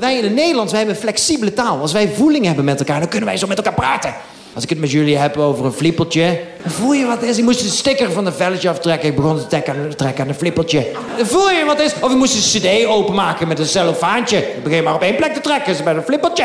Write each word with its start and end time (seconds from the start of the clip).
Wij 0.00 0.16
in 0.16 0.24
het 0.24 0.34
Nederlands, 0.34 0.70
wij 0.70 0.80
hebben 0.80 0.96
een 0.96 1.02
flexibele 1.02 1.52
taal. 1.52 1.80
Als 1.80 1.92
wij 1.92 2.08
voeling 2.16 2.44
hebben 2.44 2.64
met 2.64 2.78
elkaar, 2.78 3.00
dan 3.00 3.08
kunnen 3.08 3.28
wij 3.28 3.36
zo 3.36 3.46
met 3.46 3.56
elkaar 3.56 3.74
praten. 3.74 4.14
Als 4.54 4.64
ik 4.64 4.70
het 4.70 4.78
met 4.80 4.90
jullie 4.90 5.16
heb 5.16 5.36
over 5.36 5.64
een 5.64 5.72
flippertje, 5.72 6.40
dan 6.62 6.72
voel 6.72 6.92
je 6.92 7.06
wat 7.06 7.22
is. 7.22 7.38
Ik 7.38 7.44
moest 7.44 7.62
de 7.62 7.68
sticker 7.68 8.12
van 8.12 8.24
de 8.24 8.32
velletje 8.32 8.68
aftrekken. 8.68 9.08
Ik 9.08 9.16
begon 9.16 9.36
te 9.36 9.46
trekken, 9.46 10.22
aan 10.22 10.28
een 10.28 10.34
flippertje. 10.34 10.86
Dan 11.16 11.26
voel 11.26 11.50
je 11.50 11.64
wat 11.64 11.80
is. 11.80 11.92
Of 12.00 12.10
ik 12.10 12.16
moest 12.16 12.54
een 12.54 12.60
cd 12.60 12.86
openmaken 12.86 13.48
met 13.48 13.58
een 13.58 13.66
cellofaantje. 13.66 14.36
Ik 14.38 14.62
begin 14.62 14.84
maar 14.84 14.94
op 14.94 15.02
één 15.02 15.16
plek 15.16 15.34
te 15.34 15.40
trekken, 15.40 15.72
is 15.72 15.82
met 15.82 15.96
een 15.96 16.02
flippertje. 16.02 16.44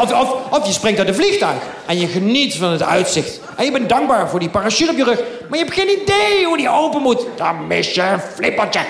Of, 0.00 0.12
of, 0.12 0.34
of 0.50 0.66
je 0.66 0.72
springt 0.72 0.98
uit 0.98 1.08
een 1.08 1.14
vliegtuig 1.14 1.62
en 1.86 1.98
je 2.00 2.06
geniet 2.06 2.56
van 2.56 2.70
het 2.70 2.82
uitzicht. 2.82 3.40
En 3.56 3.64
je 3.64 3.70
bent 3.70 3.88
dankbaar 3.88 4.28
voor 4.28 4.38
die 4.38 4.48
parachute 4.48 4.90
op 4.90 4.96
je 4.96 5.04
rug. 5.04 5.20
Maar 5.48 5.58
je 5.58 5.64
hebt 5.64 5.76
geen 5.76 6.02
idee 6.02 6.44
hoe 6.44 6.56
die 6.56 6.68
open 6.68 7.02
moet. 7.02 7.26
Dan 7.36 7.66
mis 7.66 7.94
je 7.94 8.02
een 8.02 8.20
flippertje. 8.34 8.80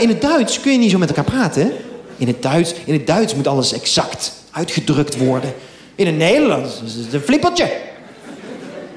In 0.00 0.08
het 0.08 0.20
Duits 0.20 0.60
kun 0.60 0.72
je 0.72 0.78
niet 0.78 0.90
zo 0.90 0.98
met 0.98 1.08
elkaar 1.08 1.24
praten. 1.24 1.72
In 2.16 2.26
het 2.26 2.42
Duits, 2.42 2.74
in 2.84 2.92
het 2.92 3.06
Duits 3.06 3.34
moet 3.34 3.46
alles 3.46 3.72
exact 3.72 4.32
uitgedrukt 4.50 5.16
worden. 5.16 5.54
In 5.94 6.06
het 6.06 6.16
Nederlands 6.16 6.80
is 6.84 6.94
het 6.94 7.12
een 7.12 7.20
flippertje. 7.20 7.72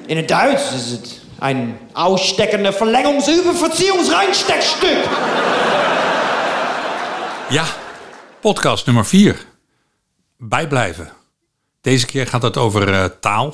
In 0.06 0.18
het 0.18 0.28
Duits 0.28 0.74
is 0.74 0.90
het 0.92 1.20
een 1.40 1.76
aussteckende 1.94 2.74
Verlängerungsüberverziehungsreinsteckstuk. 2.74 4.98
Ja, 7.50 7.66
podcast 8.42 8.86
nummer 8.86 9.06
4. 9.06 9.46
Bijblijven. 10.38 11.12
Deze 11.82 12.06
keer 12.06 12.28
gaat 12.28 12.42
het 12.42 12.58
over 12.58 12.94
eh, 12.94 13.06
taal. 13.20 13.54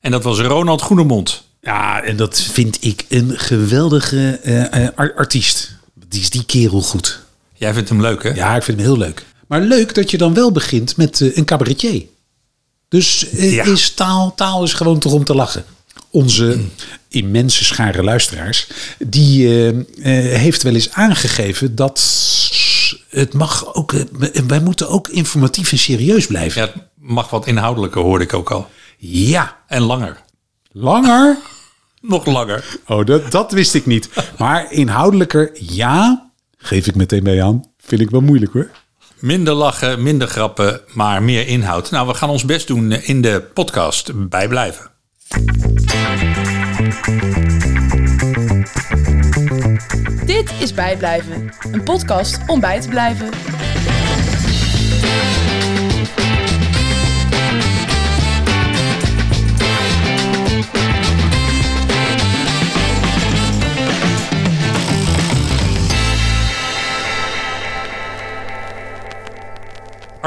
En 0.00 0.10
dat 0.10 0.22
was 0.22 0.40
Ronald 0.40 0.82
Goedemond. 0.82 1.44
Ja, 1.60 2.02
en 2.02 2.16
dat 2.16 2.40
vind 2.40 2.84
ik 2.84 3.04
een 3.08 3.32
geweldige 3.38 4.40
eh, 4.42 4.84
eh, 4.84 4.88
ar- 4.94 5.14
artiest. 5.16 5.75
Die 6.16 6.24
is 6.24 6.30
die 6.30 6.44
kerel 6.44 6.80
goed. 6.82 7.20
Jij 7.54 7.74
vindt 7.74 7.88
hem 7.88 8.00
leuk, 8.00 8.22
hè? 8.22 8.28
Ja, 8.28 8.56
ik 8.56 8.62
vind 8.62 8.78
hem 8.78 8.86
heel 8.86 8.96
leuk. 8.98 9.24
Maar 9.48 9.60
leuk 9.60 9.94
dat 9.94 10.10
je 10.10 10.18
dan 10.18 10.34
wel 10.34 10.52
begint 10.52 10.96
met 10.96 11.20
eh, 11.20 11.36
een 11.36 11.44
cabaretier. 11.44 12.02
Dus 12.88 13.28
eh, 13.30 13.52
Ja. 13.54 13.64
is 13.64 13.90
taal, 13.90 14.34
taal 14.34 14.62
is 14.62 14.72
gewoon 14.72 14.98
toch 14.98 15.12
om 15.12 15.24
te 15.24 15.34
lachen. 15.34 15.64
Onze 16.10 16.58
immense 17.08 17.64
schare 17.64 18.02
luisteraars, 18.02 18.66
die 18.98 19.66
eh, 19.66 19.72
heeft 20.38 20.62
wel 20.62 20.74
eens 20.74 20.90
aangegeven 20.92 21.74
dat 21.74 22.00
het 23.08 23.32
mag 23.34 23.74
ook, 23.74 23.92
wij 24.46 24.60
moeten 24.60 24.88
ook 24.88 25.08
informatief 25.08 25.72
en 25.72 25.78
serieus 25.78 26.26
blijven. 26.26 26.60
Ja, 26.62 26.66
het 26.72 26.82
mag 26.94 27.30
wat 27.30 27.46
inhoudelijker, 27.46 28.00
hoorde 28.02 28.24
ik 28.24 28.32
ook 28.34 28.50
al. 28.50 28.68
Ja, 28.98 29.56
En 29.66 29.82
langer. 29.82 30.22
langer. 30.72 31.36
Nog 32.00 32.26
langer. 32.26 32.64
Oh, 32.86 33.06
dat, 33.06 33.30
dat 33.30 33.52
wist 33.52 33.74
ik 33.74 33.86
niet. 33.86 34.08
Maar 34.38 34.72
inhoudelijker, 34.72 35.50
ja, 35.54 36.30
geef 36.56 36.86
ik 36.86 36.94
meteen 36.94 37.22
mee 37.22 37.42
aan. 37.42 37.64
Vind 37.78 38.00
ik 38.00 38.10
wel 38.10 38.20
moeilijk 38.20 38.52
hoor. 38.52 38.70
Minder 39.18 39.54
lachen, 39.54 40.02
minder 40.02 40.28
grappen, 40.28 40.80
maar 40.94 41.22
meer 41.22 41.46
inhoud. 41.46 41.90
Nou, 41.90 42.06
we 42.06 42.14
gaan 42.14 42.28
ons 42.30 42.44
best 42.44 42.66
doen 42.66 42.92
in 42.92 43.22
de 43.22 43.42
podcast 43.54 44.28
Bijblijven. 44.28 44.90
Dit 50.26 50.52
is 50.60 50.74
Bijblijven, 50.74 51.52
een 51.72 51.82
podcast 51.82 52.38
om 52.46 52.60
bij 52.60 52.80
te 52.80 52.88
blijven. 52.88 53.55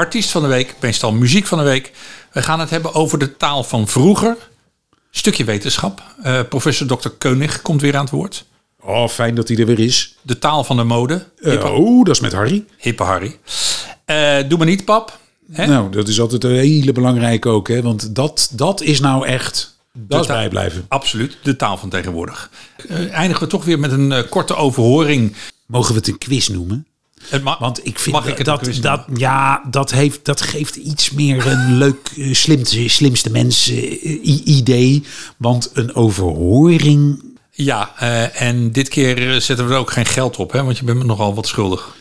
Artiest 0.00 0.30
van 0.30 0.42
de 0.42 0.48
week, 0.48 0.74
meestal 0.80 1.12
muziek 1.12 1.46
van 1.46 1.58
de 1.58 1.64
week. 1.64 1.92
We 2.32 2.42
gaan 2.42 2.60
het 2.60 2.70
hebben 2.70 2.94
over 2.94 3.18
de 3.18 3.36
taal 3.36 3.64
van 3.64 3.88
vroeger. 3.88 4.36
Stukje 5.10 5.44
wetenschap. 5.44 6.02
Eh, 6.22 6.40
professor 6.48 6.86
Dr. 6.86 7.08
Keunig 7.08 7.62
komt 7.62 7.80
weer 7.80 7.96
aan 7.96 8.04
het 8.04 8.10
woord. 8.10 8.44
Oh, 8.82 9.08
fijn 9.08 9.34
dat 9.34 9.48
hij 9.48 9.56
er 9.56 9.66
weer 9.66 9.78
is. 9.78 10.16
De 10.22 10.38
taal 10.38 10.64
van 10.64 10.76
de 10.76 10.84
mode. 10.84 11.26
Eh, 11.36 11.64
oh, 11.64 12.04
dat 12.04 12.14
is 12.14 12.20
met 12.20 12.32
Harry. 12.32 12.64
Hippe 12.76 13.02
Harry. 13.02 13.38
Eh, 14.04 14.36
doe 14.48 14.58
maar 14.58 14.66
niet, 14.66 14.84
pap. 14.84 15.18
Hè? 15.52 15.66
Nou, 15.66 15.90
dat 15.90 16.08
is 16.08 16.20
altijd 16.20 16.44
een 16.44 16.50
hele 16.50 16.92
belangrijke 16.92 17.48
ook. 17.48 17.68
Hè? 17.68 17.82
Want 17.82 18.14
dat, 18.14 18.50
dat 18.52 18.80
is 18.80 19.00
nou 19.00 19.26
echt, 19.26 19.78
dat 19.92 20.20
is 20.20 20.26
bijblijven. 20.26 20.84
Absoluut, 20.88 21.36
de 21.42 21.56
taal 21.56 21.76
van 21.76 21.88
tegenwoordig. 21.88 22.50
Eindigen 23.10 23.42
we 23.42 23.48
toch 23.48 23.64
weer 23.64 23.78
met 23.78 23.92
een 23.92 24.28
korte 24.28 24.54
overhoring. 24.54 25.34
Mogen 25.66 25.92
we 25.92 25.98
het 25.98 26.08
een 26.08 26.18
quiz 26.18 26.48
noemen? 26.48 26.86
Ma- 27.42 27.56
Want 27.60 27.86
ik 27.86 27.98
vind 27.98 28.14
Mag 28.16 28.26
ik 28.26 28.36
het 28.36 28.46
dat, 28.46 28.78
dat, 28.80 29.04
ja, 29.14 29.62
dat, 29.70 29.90
heeft, 29.90 30.24
dat 30.24 30.40
geeft 30.40 30.76
iets 30.76 31.10
meer 31.10 31.46
een 31.46 31.76
leuk, 31.84 32.10
eh, 32.16 32.34
slimste, 32.34 32.88
slimste 32.88 33.30
mens 33.30 33.68
eh, 33.68 34.46
idee. 34.46 35.04
Want 35.36 35.70
een 35.74 35.94
overhoring 35.94 37.22
Ja, 37.50 37.90
eh, 37.98 38.42
en 38.42 38.72
dit 38.72 38.88
keer 38.88 39.40
zetten 39.40 39.66
we 39.66 39.72
er 39.72 39.78
ook 39.78 39.90
geen 39.90 40.06
geld 40.06 40.36
op, 40.36 40.52
hè, 40.52 40.64
want 40.64 40.78
je 40.78 40.84
bent 40.84 40.98
me 40.98 41.04
nogal 41.04 41.34
wat 41.34 41.46
schuldig. 41.46 41.96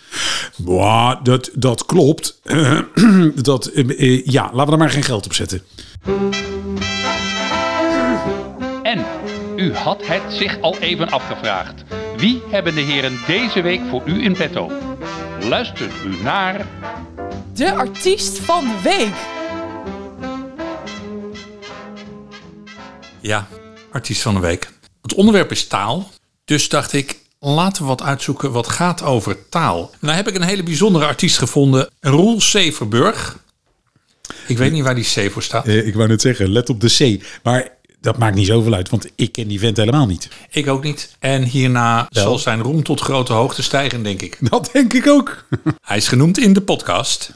Boah, 0.57 1.23
dat, 1.23 1.49
dat 1.53 1.85
klopt. 1.85 2.39
dat, 3.35 3.71
ja, 4.23 4.43
laten 4.53 4.65
we 4.65 4.71
er 4.71 4.77
maar 4.77 4.89
geen 4.89 5.03
geld 5.03 5.25
op 5.25 5.33
zetten. 5.33 5.61
En 8.83 9.05
u 9.55 9.73
had 9.73 10.01
het 10.07 10.21
zich 10.33 10.61
al 10.61 10.77
even 10.79 11.09
afgevraagd. 11.09 11.83
Wie 12.17 12.41
hebben 12.51 12.75
de 12.75 12.81
heren 12.81 13.19
deze 13.27 13.61
week 13.61 13.81
voor 13.89 14.01
u 14.05 14.23
in 14.23 14.33
petto? 14.33 14.71
Luistert 15.41 15.93
u 16.05 16.21
naar 16.23 16.67
De 17.53 17.73
artiest 17.73 18.39
van 18.39 18.65
de 18.65 18.79
week. 18.83 19.13
Ja, 23.19 23.47
artiest 23.91 24.21
van 24.21 24.33
de 24.33 24.39
week. 24.39 24.71
Het 25.01 25.13
onderwerp 25.13 25.51
is 25.51 25.67
taal. 25.67 26.11
Dus 26.45 26.69
dacht 26.69 26.93
ik, 26.93 27.19
laten 27.39 27.81
we 27.81 27.87
wat 27.87 28.01
uitzoeken 28.01 28.51
wat 28.51 28.67
gaat 28.67 29.03
over 29.03 29.49
taal. 29.49 29.91
Nou 29.99 30.15
heb 30.15 30.27
ik 30.27 30.35
een 30.35 30.41
hele 30.41 30.63
bijzondere 30.63 31.05
artiest 31.05 31.37
gevonden. 31.37 31.89
Roel 31.99 32.41
Severburg. 32.41 33.37
Ik 34.47 34.57
weet 34.57 34.71
niet 34.71 34.83
waar 34.83 34.95
die 34.95 35.27
C 35.27 35.31
voor 35.31 35.43
staat. 35.43 35.67
Eh, 35.67 35.87
ik 35.87 35.95
wou 35.95 36.07
net 36.07 36.21
zeggen, 36.21 36.49
let 36.49 36.69
op 36.69 36.81
de 36.81 37.17
C. 37.19 37.23
Maar 37.43 37.77
dat 38.01 38.17
maakt 38.17 38.35
niet 38.35 38.47
zoveel 38.47 38.73
uit, 38.73 38.89
want 38.89 39.09
ik 39.15 39.31
ken 39.31 39.47
die 39.47 39.59
vent 39.59 39.77
helemaal 39.77 40.05
niet. 40.05 40.29
Ik 40.49 40.67
ook 40.67 40.83
niet. 40.83 41.15
En 41.19 41.43
hierna 41.43 42.07
Wel. 42.09 42.23
zal 42.23 42.37
zijn 42.39 42.61
roem 42.61 42.83
tot 42.83 43.01
grote 43.01 43.33
hoogte 43.33 43.63
stijgen, 43.63 44.03
denk 44.03 44.21
ik. 44.21 44.37
Dat 44.49 44.69
denk 44.73 44.93
ik 44.93 45.07
ook. 45.07 45.45
Hij 45.81 45.97
is 45.97 46.07
genoemd 46.07 46.37
in 46.37 46.53
de 46.53 46.61
podcast. 46.61 47.31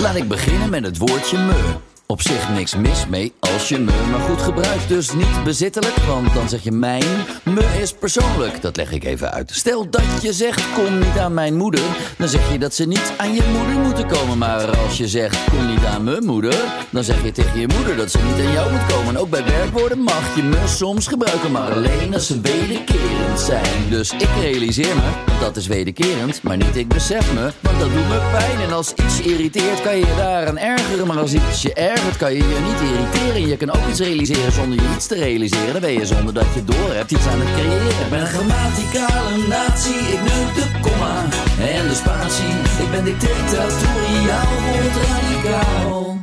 Laat 0.00 0.16
ik 0.16 0.28
beginnen 0.28 0.70
met 0.70 0.84
het 0.84 0.98
woordje 0.98 1.38
me. 1.38 1.74
Op 2.06 2.22
zich 2.22 2.48
niks 2.48 2.74
mis 2.76 3.06
mee 3.06 3.32
als 3.40 3.68
je 3.68 3.78
me 3.78 3.92
maar 4.10 4.20
goed 4.20 4.42
gebruikt. 4.42 4.88
Dus 4.88 5.12
niet 5.12 5.44
bezittelijk, 5.44 5.96
want 5.96 6.34
dan 6.34 6.48
zeg 6.48 6.62
je 6.62 6.72
mijn. 6.72 7.04
Me 7.42 7.78
is 7.80 7.92
persoonlijk, 7.92 8.62
dat 8.62 8.76
leg 8.76 8.92
ik 8.92 9.04
even 9.04 9.32
uit. 9.32 9.50
Stel 9.54 9.90
dat 9.90 10.22
je 10.22 10.32
zegt 10.32 10.72
kom 10.74 10.98
niet 10.98 11.18
aan 11.18 11.34
mijn 11.34 11.56
moeder. 11.56 11.80
Dan 12.18 12.28
zeg 12.28 12.52
je 12.52 12.58
dat 12.58 12.74
ze 12.74 12.84
niet 12.84 13.12
aan 13.16 13.34
je 13.34 13.42
moeder 13.56 13.78
moeten 13.78 14.06
komen. 14.06 14.38
Maar 14.38 14.76
als 14.76 14.98
je 14.98 15.08
zegt 15.08 15.44
kom 15.50 15.66
niet 15.66 15.84
aan 15.84 16.04
mijn 16.04 16.24
moeder. 16.24 16.54
Dan 16.90 17.04
zeg 17.04 17.22
je 17.22 17.32
tegen 17.32 17.60
je 17.60 17.68
moeder 17.76 17.96
dat 17.96 18.10
ze 18.10 18.18
niet 18.18 18.46
aan 18.46 18.52
jou 18.52 18.70
moet 18.72 18.86
komen. 18.94 19.16
Ook 19.16 19.30
bij 19.30 19.44
werkwoorden 19.44 19.98
mag 19.98 20.36
je 20.36 20.42
me 20.42 20.62
soms 20.66 21.06
gebruiken. 21.06 21.52
Maar 21.52 21.72
alleen 21.72 22.14
als 22.14 22.26
ze 22.26 22.40
wederkerend 22.40 23.40
zijn. 23.40 23.88
Dus 23.90 24.12
ik 24.12 24.28
realiseer 24.40 24.94
me, 24.94 25.40
dat 25.40 25.56
is 25.56 25.66
wederkerend. 25.66 26.42
Maar 26.42 26.56
niet 26.56 26.76
ik 26.76 26.88
besef 26.88 27.32
me, 27.32 27.52
want 27.60 27.80
dat 27.80 27.92
doet 27.92 28.08
me 28.08 28.28
pijn. 28.32 28.60
En 28.60 28.72
als 28.72 28.92
iets 28.92 29.20
irriteert 29.20 29.82
kan 29.82 29.96
je 29.96 30.06
je 30.06 30.14
daaraan 30.16 30.58
ergeren. 30.58 31.06
Maar 31.06 31.18
als 31.18 31.32
iets 31.32 31.62
je 31.62 31.74
ergert 31.74 31.93
kan 32.16 32.32
je 32.32 32.38
je 32.38 32.60
niet 32.60 32.80
irriteren. 32.90 33.48
Je 33.48 33.56
kan 33.56 33.70
ook 33.70 33.88
iets 33.88 33.98
realiseren 34.00 34.52
zonder 34.52 34.82
je 34.82 34.94
iets 34.94 35.06
te 35.06 35.14
realiseren. 35.14 35.72
Dan 35.72 35.80
ben 35.80 35.92
je 35.92 36.06
zonder 36.06 36.34
dat 36.34 36.46
je 36.54 36.64
door 36.64 36.92
hebt 36.92 37.10
iets 37.10 37.26
aan 37.26 37.40
het 37.40 37.52
creëren. 37.52 37.86
Ik 37.86 38.10
ben 38.10 38.20
een 38.20 38.26
grammaticale 38.26 39.46
natie, 39.48 39.94
ik 39.94 40.20
neuk 40.20 40.54
de 40.54 40.80
komma 40.80 41.22
en 41.60 41.88
de 41.88 41.94
spatie. 41.94 42.54
Ik 42.84 42.90
ben 42.90 43.04
dictatoriaal, 43.04 44.46
wordt 44.72 44.96
radicaal. 45.08 46.18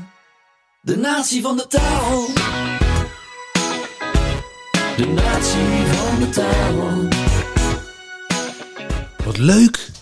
De 0.82 0.98
natie 0.98 1.42
van 1.42 1.58
de 1.58 1.68
taal. 1.68 2.28
De 4.98 5.08
natie 5.08 5.86
van 5.94 6.20
de 6.20 6.30
taal. 6.30 7.08
Wat 9.26 9.38
leuk. 9.38 10.01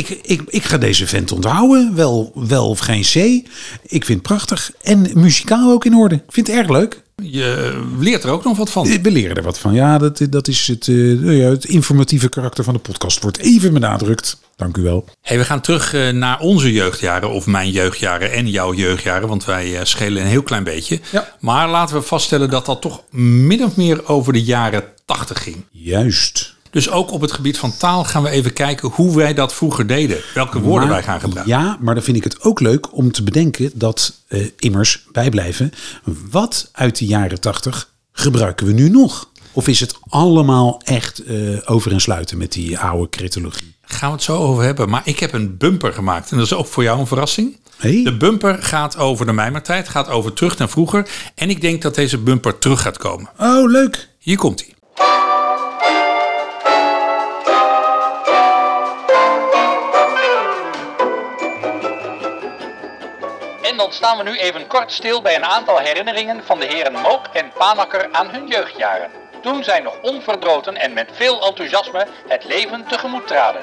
Ik, 0.00 0.18
ik, 0.22 0.42
ik 0.46 0.64
ga 0.64 0.78
deze 0.78 1.06
vent 1.06 1.32
onthouden. 1.32 1.94
Wel, 1.94 2.32
wel 2.34 2.68
of 2.68 2.78
geen 2.78 3.02
C. 3.02 3.14
Ik 3.14 4.04
vind 4.04 4.08
het 4.08 4.22
prachtig. 4.22 4.70
En 4.82 5.10
muzikaal 5.14 5.70
ook 5.72 5.84
in 5.84 5.94
orde. 5.94 6.14
Ik 6.14 6.22
vind 6.28 6.46
het 6.46 6.56
erg 6.56 6.68
leuk. 6.68 7.02
Je 7.22 7.80
leert 7.98 8.24
er 8.24 8.30
ook 8.30 8.44
nog 8.44 8.56
wat 8.56 8.70
van. 8.70 8.86
Eh, 8.86 8.98
We 9.02 9.10
leren 9.10 9.36
er 9.36 9.42
wat 9.42 9.58
van. 9.58 9.74
Ja, 9.74 9.98
dat, 9.98 10.20
dat 10.30 10.48
is 10.48 10.66
het, 10.66 10.88
eh, 10.88 10.94
nou 10.96 11.40
het 11.42 11.64
informatieve 11.64 12.28
karakter 12.28 12.64
van 12.64 12.74
de 12.74 12.80
podcast. 12.80 13.22
Wordt 13.22 13.38
even 13.38 13.72
benadrukt. 13.72 14.40
Dank 14.56 14.76
u 14.76 14.82
wel. 14.82 15.04
Hey, 15.22 15.38
we 15.38 15.44
gaan 15.44 15.60
terug 15.60 15.94
eh, 15.94 16.08
naar 16.08 16.40
onze 16.40 16.72
jeugdjaren, 16.72 17.30
of 17.30 17.46
mijn 17.46 17.70
jeugdjaren 17.70 18.32
en 18.32 18.48
jouw 18.48 18.74
jeugdjaren, 18.74 19.28
want 19.28 19.44
wij 19.44 19.78
eh, 19.78 19.84
schelen 19.84 20.22
een 20.22 20.28
heel 20.28 20.42
klein 20.42 20.64
beetje. 20.64 21.00
Ja. 21.12 21.34
Maar 21.40 21.68
laten 21.68 21.96
we 21.96 22.02
vaststellen 22.02 22.50
dat 22.50 22.66
dat 22.66 22.80
toch 22.80 23.02
min 23.10 23.64
of 23.64 23.76
meer 23.76 24.08
over 24.08 24.32
de 24.32 24.42
jaren 24.42 24.84
80 25.04 25.42
ging. 25.42 25.56
Juist. 25.70 26.54
Dus 26.70 26.90
ook 26.90 27.12
op 27.12 27.20
het 27.20 27.32
gebied 27.32 27.58
van 27.58 27.76
taal 27.76 28.04
gaan 28.04 28.22
we 28.22 28.28
even 28.30 28.52
kijken 28.52 28.88
hoe 28.88 29.16
wij 29.16 29.34
dat 29.34 29.54
vroeger 29.54 29.86
deden. 29.86 30.18
Welke 30.34 30.60
woorden 30.60 30.88
Maar- 30.88 30.96
wij 30.96 31.06
gaan 31.06 31.20
gebruiken. 31.20 31.58
Ja, 31.58 31.78
maar 31.80 31.94
dan 31.94 32.04
vind 32.04 32.16
ik 32.16 32.24
het 32.24 32.42
ook 32.42 32.60
leuk 32.60 32.96
om 32.96 33.12
te 33.12 33.22
bedenken 33.22 33.70
dat 33.74 34.12
eh, 34.28 34.46
immers 34.58 35.06
bijblijven. 35.12 35.72
Wat 36.30 36.68
uit 36.72 36.98
de 36.98 37.06
jaren 37.06 37.40
tachtig 37.40 37.90
gebruiken 38.12 38.66
we 38.66 38.72
nu 38.72 38.88
nog? 38.88 39.28
Of 39.52 39.68
is 39.68 39.80
het 39.80 39.94
allemaal 40.08 40.80
echt 40.84 41.24
eh, 41.24 41.36
over 41.64 41.92
en 41.92 42.00
sluiten 42.00 42.38
met 42.38 42.52
die 42.52 42.78
oude 42.78 43.08
cretologie? 43.08 43.74
Gaan 43.82 44.08
we 44.08 44.14
het 44.14 44.24
zo 44.24 44.36
over 44.36 44.64
hebben. 44.64 44.88
Maar 44.88 45.02
ik 45.04 45.18
heb 45.18 45.32
een 45.32 45.56
bumper 45.56 45.92
gemaakt. 45.92 46.30
En 46.30 46.36
dat 46.36 46.46
is 46.46 46.52
ook 46.54 46.66
voor 46.66 46.82
jou 46.82 47.00
een 47.00 47.06
verrassing. 47.06 47.56
Hey. 47.76 48.00
De 48.04 48.16
bumper 48.16 48.62
gaat 48.62 48.96
over 48.96 49.26
de 49.26 49.32
mijmertijd. 49.32 49.88
Gaat 49.88 50.08
over 50.08 50.32
terug 50.32 50.58
naar 50.58 50.68
vroeger. 50.68 51.08
En 51.34 51.50
ik 51.50 51.60
denk 51.60 51.82
dat 51.82 51.94
deze 51.94 52.18
bumper 52.18 52.58
terug 52.58 52.82
gaat 52.82 52.98
komen. 52.98 53.30
Oh, 53.38 53.70
leuk. 53.70 54.08
Hier 54.18 54.36
komt 54.36 54.60
hij. 54.60 54.74
Staan 63.92 64.16
we 64.16 64.22
nu 64.22 64.36
even 64.36 64.66
kort 64.66 64.92
stil 64.92 65.22
bij 65.22 65.36
een 65.36 65.44
aantal 65.44 65.78
herinneringen 65.78 66.44
van 66.44 66.58
de 66.58 66.66
heren 66.66 66.92
Mook 66.92 67.26
en 67.32 67.52
Panakker 67.58 68.08
aan 68.12 68.30
hun 68.30 68.46
jeugdjaren. 68.46 69.10
Toen 69.42 69.64
zij 69.64 69.80
nog 69.80 69.94
onverdroten 70.02 70.76
en 70.76 70.92
met 70.92 71.10
veel 71.12 71.46
enthousiasme 71.46 72.06
het 72.28 72.44
leven 72.44 72.84
tegemoet 72.88 73.26
traden. 73.26 73.62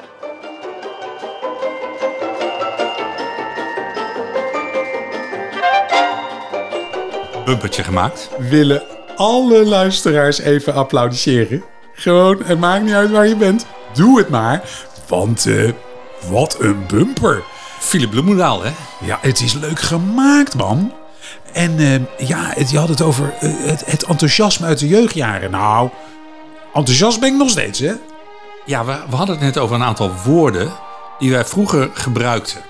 Bumpertje 7.44 7.84
gemaakt. 7.84 8.30
Willen 8.38 8.82
alle 9.16 9.64
luisteraars 9.64 10.38
even 10.38 10.74
applaudisseren? 10.74 11.64
Gewoon, 11.92 12.42
het 12.44 12.58
maakt 12.58 12.82
niet 12.82 12.94
uit 12.94 13.10
waar 13.10 13.26
je 13.26 13.36
bent. 13.36 13.66
Doe 13.94 14.18
het 14.18 14.28
maar. 14.28 14.62
Want 15.06 15.46
eh, 15.46 15.72
wat 16.30 16.60
een 16.60 16.86
bumper. 16.86 17.42
Philip 17.78 18.10
Bloemendaal, 18.10 18.62
hè? 18.62 18.70
Ja, 19.00 19.18
het 19.20 19.40
is 19.40 19.52
leuk 19.52 19.80
gemaakt, 19.80 20.54
man. 20.54 20.92
En 21.52 21.78
eh, 21.78 22.28
ja, 22.28 22.52
het, 22.54 22.70
je 22.70 22.78
had 22.78 22.88
het 22.88 23.02
over 23.02 23.34
eh, 23.40 23.50
het, 23.56 23.84
het 23.86 24.04
enthousiasme 24.04 24.66
uit 24.66 24.78
de 24.78 24.88
jeugdjaren. 24.88 25.50
Nou, 25.50 25.90
enthousiast 26.74 27.20
ben 27.20 27.28
ik 27.28 27.38
nog 27.38 27.50
steeds, 27.50 27.78
hè? 27.78 27.92
Ja, 28.66 28.84
we, 28.84 28.98
we 29.10 29.16
hadden 29.16 29.34
het 29.34 29.44
net 29.44 29.58
over 29.58 29.76
een 29.76 29.82
aantal 29.82 30.12
woorden 30.24 30.72
die 31.18 31.30
wij 31.30 31.44
vroeger 31.44 31.90
gebruikten. 31.92 32.60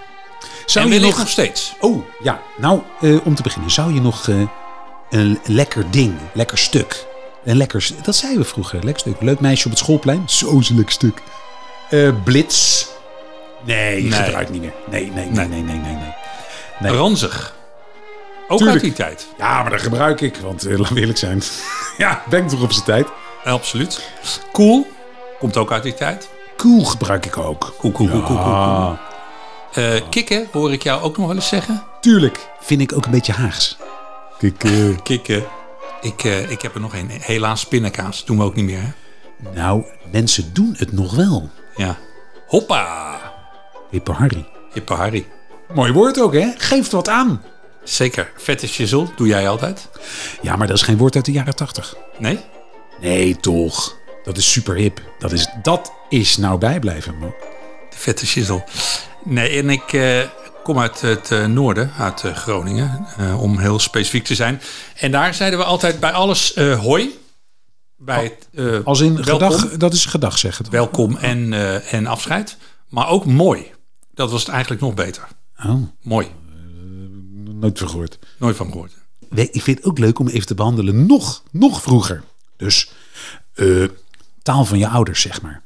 Zou 0.66 0.86
en 0.86 0.92
je 0.92 1.00
nog... 1.00 1.18
nog 1.18 1.28
steeds. 1.28 1.74
Oh, 1.80 2.04
ja. 2.22 2.40
Nou, 2.56 2.82
eh, 3.00 3.26
om 3.26 3.34
te 3.34 3.42
beginnen. 3.42 3.70
Zou 3.70 3.94
je 3.94 4.00
nog 4.00 4.28
eh, 4.28 4.40
een 5.10 5.38
lekker 5.44 5.90
ding, 5.90 6.14
lekker 6.32 6.58
stuk... 6.58 7.06
Een 7.44 7.56
lekker... 7.56 7.90
Dat 8.02 8.16
zeiden 8.16 8.42
we 8.42 8.48
vroeger. 8.48 8.84
Lekker 8.84 9.00
stuk. 9.00 9.20
Leuk 9.20 9.40
meisje 9.40 9.64
op 9.64 9.70
het 9.70 9.80
schoolplein. 9.80 10.22
Zo 10.26 10.58
is 10.58 10.68
een 10.68 10.76
lekker 10.76 10.94
stuk. 10.94 11.22
Blitz. 12.24 12.86
Nee, 13.64 14.02
Nee. 14.02 14.12
gebruik 14.12 14.50
niet 14.50 14.60
meer. 14.62 14.72
Nee, 14.90 15.12
nee, 15.14 15.26
nee, 15.30 15.46
nee, 15.48 15.62
nee, 15.62 15.76
nee. 15.76 15.94
nee. 15.94 16.14
Nee. 16.78 16.92
Ranzig. 16.92 17.56
Ook 18.48 18.58
Tuurlijk. 18.58 18.84
uit 18.84 18.96
die 18.96 19.04
tijd. 19.04 19.28
Ja, 19.38 19.62
maar 19.62 19.70
dat 19.70 19.82
gebruik 19.82 20.20
ik. 20.20 20.36
Want 20.36 20.66
eh, 20.66 20.78
laten 20.78 20.94
we 20.94 21.00
eerlijk 21.00 21.18
zijn. 21.18 21.42
ja, 21.98 22.22
ben 22.28 22.42
ik 22.42 22.48
toch 22.48 22.62
op 22.62 22.72
zijn 22.72 22.84
tijd. 22.84 23.06
Absoluut. 23.44 24.10
Cool. 24.52 24.86
Komt 25.38 25.56
ook 25.56 25.72
uit 25.72 25.82
die 25.82 25.94
tijd. 25.94 26.28
Cool 26.56 26.84
gebruik 26.84 27.26
ik 27.26 27.36
ook. 27.36 27.74
Cool, 27.78 27.92
cool, 27.92 28.08
cool, 28.08 28.22
cool, 28.22 28.38
cool, 28.42 28.54
cool. 28.54 28.98
Eh, 29.72 30.00
kikken 30.10 30.48
hoor 30.52 30.72
ik 30.72 30.82
jou 30.82 31.02
ook 31.02 31.16
nog 31.16 31.26
wel 31.26 31.34
eens 31.36 31.48
zeggen. 31.48 31.82
tuurlijk. 32.00 32.48
Vind 32.60 32.80
ik 32.80 32.92
ook 32.92 33.04
een 33.04 33.10
beetje 33.10 33.32
Haags. 33.32 33.76
Kijk, 34.38 34.64
eh, 34.64 34.96
Kikken. 35.02 35.44
Ik, 36.00 36.24
eh, 36.24 36.50
ik 36.50 36.62
heb 36.62 36.74
er 36.74 36.80
nog 36.80 36.94
een. 36.94 37.10
Helaas 37.10 37.60
spinnenkaas. 37.60 38.24
Doen 38.24 38.36
we 38.38 38.42
ook 38.44 38.54
niet 38.54 38.64
meer. 38.64 38.80
Hè? 38.80 38.90
nou, 39.54 39.84
mensen 40.10 40.50
doen 40.52 40.74
het 40.78 40.92
nog 40.92 41.14
wel. 41.14 41.50
Ja. 41.76 41.96
Hoppa. 42.46 43.18
Hippe 43.90 44.12
Harry. 44.92 45.26
Mooi 45.74 45.92
woord 45.92 46.20
ook, 46.20 46.32
hè? 46.34 46.52
Geeft 46.56 46.92
wat 46.92 47.08
aan. 47.08 47.42
Zeker. 47.84 48.30
Vette 48.36 48.66
shizzle. 48.66 49.06
Doe 49.16 49.26
jij 49.26 49.48
altijd? 49.48 49.88
Ja, 50.42 50.56
maar 50.56 50.66
dat 50.66 50.76
is 50.76 50.82
geen 50.82 50.96
woord 50.96 51.14
uit 51.16 51.24
de 51.24 51.32
jaren 51.32 51.56
tachtig. 51.56 51.96
Nee? 52.18 52.38
Nee, 53.00 53.36
toch. 53.36 53.96
Dat 54.24 54.36
is 54.36 54.52
super 54.52 54.74
hip. 54.74 55.02
Dat 55.18 55.32
is, 55.32 55.48
dat 55.62 55.92
is 56.08 56.36
nou 56.36 56.58
bijblijven, 56.58 57.18
man. 57.18 57.34
De 57.90 57.96
vette 57.96 58.26
shizzle. 58.26 58.64
Nee, 59.24 59.58
en 59.58 59.70
ik 59.70 59.92
eh, 59.92 60.20
kom 60.62 60.78
uit 60.78 61.00
het 61.00 61.30
eh, 61.30 61.46
noorden, 61.46 61.92
uit 61.98 62.24
eh, 62.24 62.34
Groningen, 62.34 63.06
om 63.38 63.58
heel 63.58 63.78
specifiek 63.78 64.24
te 64.24 64.34
zijn. 64.34 64.60
En 64.96 65.10
daar 65.10 65.34
zeiden 65.34 65.58
we 65.58 65.64
altijd 65.64 66.00
bij 66.00 66.12
alles 66.12 66.54
hoi. 66.56 67.18
Bij 67.96 68.36
het, 68.52 68.84
Als 68.84 69.00
in 69.00 69.24
welkom, 69.24 69.50
gedag, 69.50 69.76
dat 69.76 69.92
is 69.92 70.06
gedag 70.06 70.38
zeggen. 70.38 70.64
toch? 70.64 70.72
welkom 70.72 71.16
en, 71.16 71.52
en 71.90 72.06
afscheid. 72.06 72.56
Maar 72.88 73.08
ook 73.08 73.24
mooi. 73.24 73.70
Dat 74.18 74.30
was 74.30 74.40
het 74.40 74.50
eigenlijk 74.50 74.80
nog 74.80 74.94
beter. 74.94 75.28
Oh, 75.64 75.82
Mooi. 76.02 76.28
nooit 77.44 77.78
van 77.78 77.88
gehoord. 77.88 78.18
Nooit 78.38 78.56
van 78.56 78.70
gehoord. 78.70 78.92
Nee, 79.28 79.50
Ik 79.50 79.62
vind 79.62 79.76
het 79.78 79.86
ook 79.86 79.98
leuk 79.98 80.18
om 80.18 80.28
even 80.28 80.46
te 80.46 80.54
behandelen 80.54 81.06
nog, 81.06 81.42
nog 81.50 81.82
vroeger. 81.82 82.22
Dus 82.56 82.90
eh, 83.54 83.84
taal 84.42 84.64
van 84.64 84.78
je 84.78 84.88
ouders, 84.88 85.20
zeg 85.20 85.42
maar. 85.42 85.62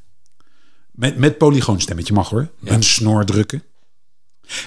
Met, 0.90 1.16
met 1.16 1.38
polygoonstemmetje 1.38 2.14
mag 2.14 2.28
hoor. 2.28 2.50
Een 2.64 2.82
snor 2.82 3.25
drukken. 3.25 3.62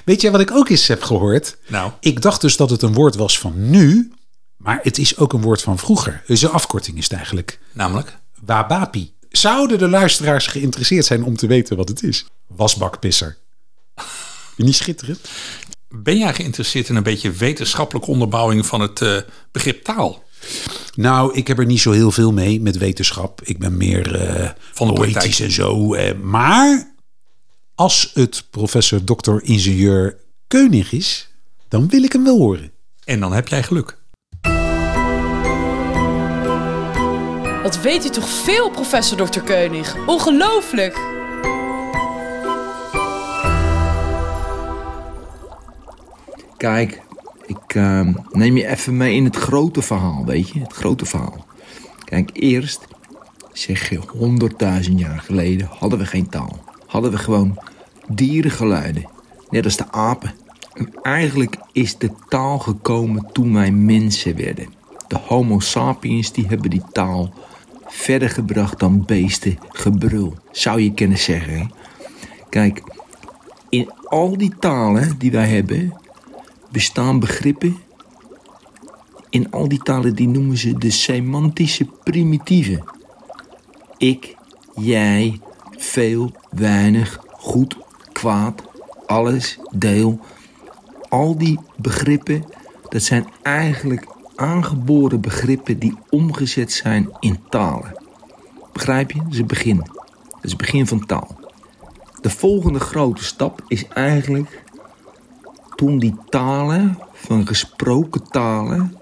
Weet 0.05 0.21
jij 0.21 0.31
wat 0.31 0.41
ik 0.41 0.51
ook 0.51 0.69
eens 0.69 0.88
heb 0.88 1.01
gehoord? 1.01 1.57
Nou. 1.67 1.91
Ik 1.99 2.21
dacht 2.21 2.41
dus 2.41 2.57
dat 2.57 2.69
het 2.69 2.81
een 2.81 2.93
woord 2.93 3.15
was 3.15 3.39
van 3.39 3.69
nu. 3.69 4.13
Maar 4.57 4.79
het 4.81 4.97
is 4.97 5.17
ook 5.17 5.33
een 5.33 5.41
woord 5.41 5.61
van 5.61 5.77
vroeger. 5.77 6.23
Dus 6.27 6.41
een 6.41 6.49
afkorting 6.49 6.97
is 6.97 7.03
het 7.03 7.13
eigenlijk. 7.13 7.59
Namelijk? 7.71 8.17
Wabapi. 8.45 9.13
Zouden 9.29 9.77
de 9.77 9.88
luisteraars 9.89 10.47
geïnteresseerd 10.47 11.05
zijn 11.05 11.23
om 11.23 11.35
te 11.35 11.47
weten 11.47 11.77
wat 11.77 11.89
het 11.89 12.03
is? 12.03 12.25
Wasbakpisser. 12.47 13.38
Niet 14.57 14.75
schitterend? 14.75 15.19
Ben 15.89 16.18
jij 16.18 16.33
geïnteresseerd 16.33 16.89
in 16.89 16.95
een 16.95 17.03
beetje 17.03 17.31
wetenschappelijke 17.31 18.09
onderbouwing 18.09 18.65
van 18.65 18.81
het 18.81 19.01
eh, 19.01 19.18
begrip 19.51 19.83
taal? 19.83 20.24
Nou, 20.95 21.33
ik 21.33 21.47
heb 21.47 21.59
er 21.59 21.65
niet 21.65 21.80
zo 21.81 21.92
heel 21.92 22.12
veel 22.12 22.31
mee 22.31 22.62
met 22.62 22.77
wetenschap. 22.77 23.42
Ik 23.44 23.59
ben 23.59 23.77
meer 23.77 24.15
eh 24.15 24.50
Van 24.74 24.88
de 24.88 24.94
poëtisch 24.94 25.13
praktijk. 25.13 25.39
en 25.39 25.51
zo. 25.51 25.94
eh, 25.94 26.13
maar 26.21 26.94
als 27.75 28.12
het 28.13 28.44
professor 28.50 29.06
dokter 29.06 29.44
ingenieur 29.44 30.18
Keunig 30.48 30.91
is, 30.91 31.27
dan 31.68 31.88
wil 31.88 32.03
ik 32.03 32.12
hem 32.13 32.24
wel 32.24 32.38
horen. 32.38 32.71
En 33.03 33.19
dan 33.19 33.33
heb 33.33 33.48
jij 33.48 33.63
geluk. 33.63 33.98
Wat 37.63 37.81
weet 37.81 38.06
u 38.06 38.09
toch 38.09 38.30
veel, 38.30 38.69
professor 38.69 39.30
Dr. 39.30 39.39
Keunig? 39.39 39.95
Ongelooflijk! 40.06 41.13
Kijk, 46.65 47.01
ik 47.45 47.75
eh, 47.75 48.07
neem 48.31 48.57
je 48.57 48.67
even 48.67 48.98
mee 48.98 49.15
in 49.15 49.24
het 49.24 49.36
grote 49.36 49.81
verhaal, 49.81 50.25
weet 50.25 50.50
je? 50.50 50.60
Het 50.60 50.74
grote 50.74 51.05
verhaal. 51.05 51.45
Kijk, 52.03 52.29
eerst, 52.34 52.88
zeg 53.53 53.89
je, 53.89 54.00
honderdduizend 54.17 55.00
jaar 55.00 55.19
geleden 55.19 55.67
hadden 55.79 56.00
we 56.00 56.05
geen 56.05 56.29
taal. 56.29 56.63
Hadden 56.86 57.12
we 57.12 57.17
gewoon 57.17 57.57
dierengeluiden, 58.07 59.10
net 59.50 59.65
als 59.65 59.77
de 59.77 59.91
apen. 59.91 60.34
En 60.74 60.93
eigenlijk 61.01 61.57
is 61.72 61.98
de 61.98 62.12
taal 62.29 62.60
gekomen 62.60 63.29
toen 63.31 63.53
wij 63.53 63.72
mensen 63.72 64.36
werden. 64.36 64.74
De 65.07 65.17
homo 65.17 65.60
sapiens 65.60 66.31
die 66.31 66.48
hebben 66.48 66.69
die 66.69 66.84
taal 66.91 67.34
verder 67.86 68.29
gebracht 68.29 68.79
dan 68.79 69.05
beesten 69.05 69.57
gebrul, 69.69 70.34
zou 70.51 70.81
je 70.81 70.93
kunnen 70.93 71.17
zeggen. 71.17 71.72
Kijk, 72.50 72.84
in 73.69 73.91
al 74.05 74.38
die 74.38 74.53
talen 74.60 75.15
die 75.17 75.31
wij 75.31 75.48
hebben, 75.48 76.03
bestaan 76.75 77.20
begrippen. 77.20 77.77
In 79.29 79.51
al 79.51 79.67
die 79.67 79.79
talen 79.79 80.15
die 80.15 80.27
noemen 80.27 80.58
ze 80.58 80.77
de 80.77 80.89
semantische 80.89 81.86
primitieven. 82.03 82.84
Ik, 83.98 84.36
jij, 84.75 85.39
veel, 85.77 86.32
weinig, 86.50 87.20
goed, 87.32 87.77
kwaad, 88.12 88.63
alles, 89.05 89.60
deel. 89.72 90.20
Al 91.10 91.38
die 91.38 91.60
begrippen, 91.77 92.44
dat 92.89 93.01
zijn 93.01 93.27
eigenlijk 93.41 94.08
aangeboren 94.36 95.22
begrippen 95.22 95.79
die 95.79 95.98
omgezet 96.10 96.72
zijn 96.72 97.10
in 97.20 97.39
talen. 97.50 98.01
Begrijp 98.74 99.12
je? 99.12 99.17
Dat 99.20 99.32
is 99.32 99.38
het 99.38 99.48
begin. 99.48 99.77
Dat 99.77 100.44
is 100.44 100.51
het 100.51 100.62
begin 100.62 100.88
van 100.88 101.05
taal. 101.05 101.39
De 102.22 102.29
volgende 102.29 102.79
grote 102.79 103.24
stap 103.24 103.63
is 103.67 103.88
eigenlijk 103.88 104.63
toen 105.75 106.00
die 106.00 106.15
talen, 106.29 107.00
van 107.13 107.48
gesproken 107.48 108.29
talen, 108.29 108.98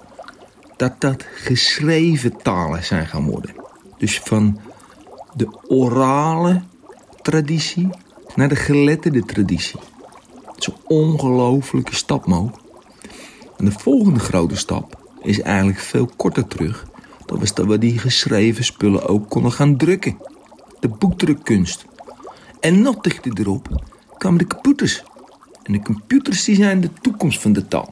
dat 0.76 1.02
dat 1.02 1.26
geschreven 1.36 2.38
talen 2.42 2.84
zijn 2.84 3.08
gaan 3.08 3.26
worden. 3.26 3.56
Dus 3.98 4.20
van 4.20 4.60
de 5.34 5.48
orale 5.68 6.62
traditie 7.22 7.90
naar 8.36 8.50
de 8.50 8.56
geletterde 8.56 9.24
traditie. 9.24 9.80
Dat 10.46 10.58
is 10.58 10.68
een 10.68 10.76
ongelofelijke 10.88 11.96
stap, 11.96 12.26
Mo. 12.26 12.52
En 13.58 13.66
de 13.66 13.72
volgende 13.72 14.20
grote 14.20 14.56
stap 14.58 15.02
is 15.22 15.42
eigenlijk 15.42 15.80
veel 15.80 16.10
korter 16.16 16.48
terug. 16.48 16.86
Dat 17.26 17.40
was 17.40 17.54
dat 17.54 17.66
we 17.66 17.78
die 17.78 17.98
geschreven 17.98 18.64
spullen 18.64 19.08
ook 19.08 19.30
konden 19.30 19.52
gaan 19.52 19.78
drukken. 19.78 20.18
de 20.80 20.90
boekdrukkunst. 20.90 21.86
En 22.60 22.82
nog 22.82 22.96
dichter 22.98 23.32
erop 23.40 23.84
kwamen 24.18 24.40
de 24.40 24.48
computers. 24.48 25.04
En 25.64 25.74
de 25.74 25.82
computers 25.82 26.44
die 26.44 26.56
zijn 26.56 26.82
de 26.82 26.90
toekomst 27.02 27.42
van 27.42 27.54
de 27.54 27.68
taal. 27.68 27.90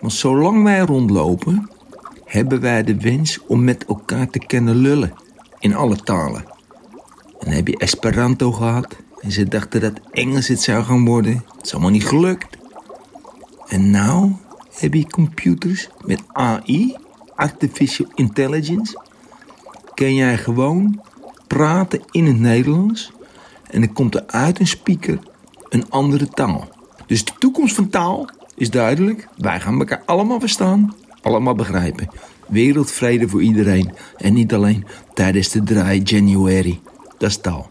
Want 0.00 0.12
zolang 0.12 0.62
wij 0.62 0.80
rondlopen, 0.80 1.70
hebben 2.24 2.60
wij 2.60 2.82
de 2.82 2.96
wens 2.96 3.38
om 3.46 3.64
met 3.64 3.84
elkaar 3.84 4.30
te 4.30 4.38
kunnen 4.38 4.76
lullen. 4.76 5.12
In 5.58 5.74
alle 5.74 5.96
talen. 5.96 6.44
En 7.38 7.46
dan 7.46 7.54
heb 7.54 7.68
je 7.68 7.76
Esperanto 7.76 8.52
gehad. 8.52 8.96
En 9.20 9.32
ze 9.32 9.48
dachten 9.48 9.80
dat 9.80 10.00
Engels 10.10 10.48
het 10.48 10.60
zou 10.60 10.84
gaan 10.84 11.04
worden. 11.04 11.44
Het 11.56 11.66
is 11.66 11.72
allemaal 11.72 11.90
niet 11.90 12.06
gelukt. 12.06 12.56
En 13.66 13.90
nou 13.90 14.32
heb 14.78 14.94
je 14.94 15.06
computers 15.06 15.88
met 16.04 16.22
AI, 16.26 16.96
Artificial 17.34 18.10
Intelligence. 18.14 19.00
Kun 19.94 20.14
jij 20.14 20.38
gewoon 20.38 21.02
praten 21.46 22.00
in 22.10 22.26
het 22.26 22.38
Nederlands. 22.38 23.12
En 23.70 23.80
dan 23.80 23.92
komt 23.92 24.14
er 24.14 24.26
uit 24.26 24.60
een 24.60 24.66
speaker 24.66 25.18
een 25.70 25.90
andere 25.90 26.28
taal. 26.28 26.68
Dus 27.06 27.24
de 27.24 27.32
toekomst 27.38 27.74
van 27.74 27.88
taal 27.88 28.28
is 28.56 28.70
duidelijk. 28.70 29.28
Wij 29.36 29.60
gaan 29.60 29.78
elkaar 29.78 30.02
allemaal 30.06 30.40
verstaan, 30.40 30.94
allemaal 31.22 31.54
begrijpen. 31.54 32.08
Wereldvrede 32.48 33.28
voor 33.28 33.42
iedereen. 33.42 33.92
En 34.16 34.32
niet 34.34 34.54
alleen 34.54 34.84
tijdens 35.14 35.48
de 35.48 35.62
draai 35.62 36.00
January. 36.02 36.80
Dat 37.18 37.30
is 37.30 37.36
taal. 37.36 37.70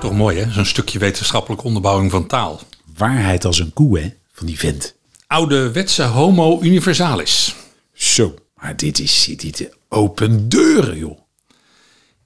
Toch 0.00 0.12
mooi 0.12 0.38
hè, 0.38 0.50
zo'n 0.50 0.64
stukje 0.64 0.98
wetenschappelijke 0.98 1.64
onderbouwing 1.64 2.10
van 2.10 2.26
taal. 2.26 2.60
Waarheid 2.96 3.44
als 3.44 3.58
een 3.58 3.72
koe, 3.72 3.98
hè, 3.98 4.12
van 4.32 4.46
die 4.46 4.58
vent. 4.58 4.94
Ouderwetse 5.26 6.02
homo 6.02 6.58
universalis. 6.62 7.56
Zo, 7.92 8.34
maar 8.60 8.76
dit 8.76 8.98
is 8.98 9.24
dit 9.36 9.76
open 9.88 10.48
deuren, 10.48 10.98
joh. 10.98 11.18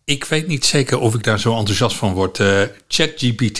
Ik 0.09 0.25
weet 0.25 0.47
niet 0.47 0.65
zeker 0.65 0.99
of 0.99 1.15
ik 1.15 1.23
daar 1.23 1.41
zo 1.41 1.57
enthousiast 1.57 1.97
van 1.97 2.13
word. 2.13 2.41
Eh, 2.41 2.63
ChatGPT, 2.89 3.59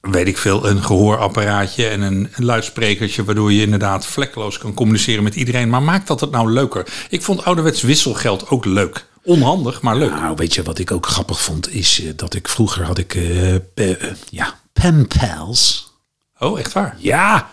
weet 0.00 0.26
ik 0.26 0.38
veel, 0.38 0.68
een 0.68 0.82
gehoorapparaatje 0.82 1.86
en 1.86 2.00
een, 2.00 2.28
een 2.34 2.44
luidsprekertje... 2.44 3.24
waardoor 3.24 3.52
je 3.52 3.62
inderdaad 3.62 4.06
vlekkeloos 4.06 4.58
kan 4.58 4.74
communiceren 4.74 5.22
met 5.22 5.34
iedereen. 5.34 5.68
Maar 5.68 5.82
maakt 5.82 6.06
dat 6.06 6.20
het 6.20 6.30
nou 6.30 6.52
leuker? 6.52 7.06
Ik 7.08 7.22
vond 7.22 7.44
ouderwets 7.44 7.82
wisselgeld 7.82 8.48
ook 8.48 8.64
leuk. 8.64 9.06
Onhandig, 9.22 9.82
maar 9.82 9.96
leuk. 9.96 10.10
Nou, 10.10 10.36
weet 10.36 10.54
je 10.54 10.62
wat 10.62 10.78
ik 10.78 10.90
ook 10.90 11.06
grappig 11.06 11.42
vond? 11.42 11.74
Is 11.74 12.00
eh, 12.00 12.12
dat 12.16 12.34
ik 12.34 12.48
vroeger 12.48 12.84
had 12.84 12.98
ik, 12.98 13.14
eh, 13.14 13.94
ja, 14.30 14.58
penpals. 14.72 15.92
Oh, 16.38 16.58
echt 16.58 16.72
waar? 16.72 16.96
Ja. 16.98 17.50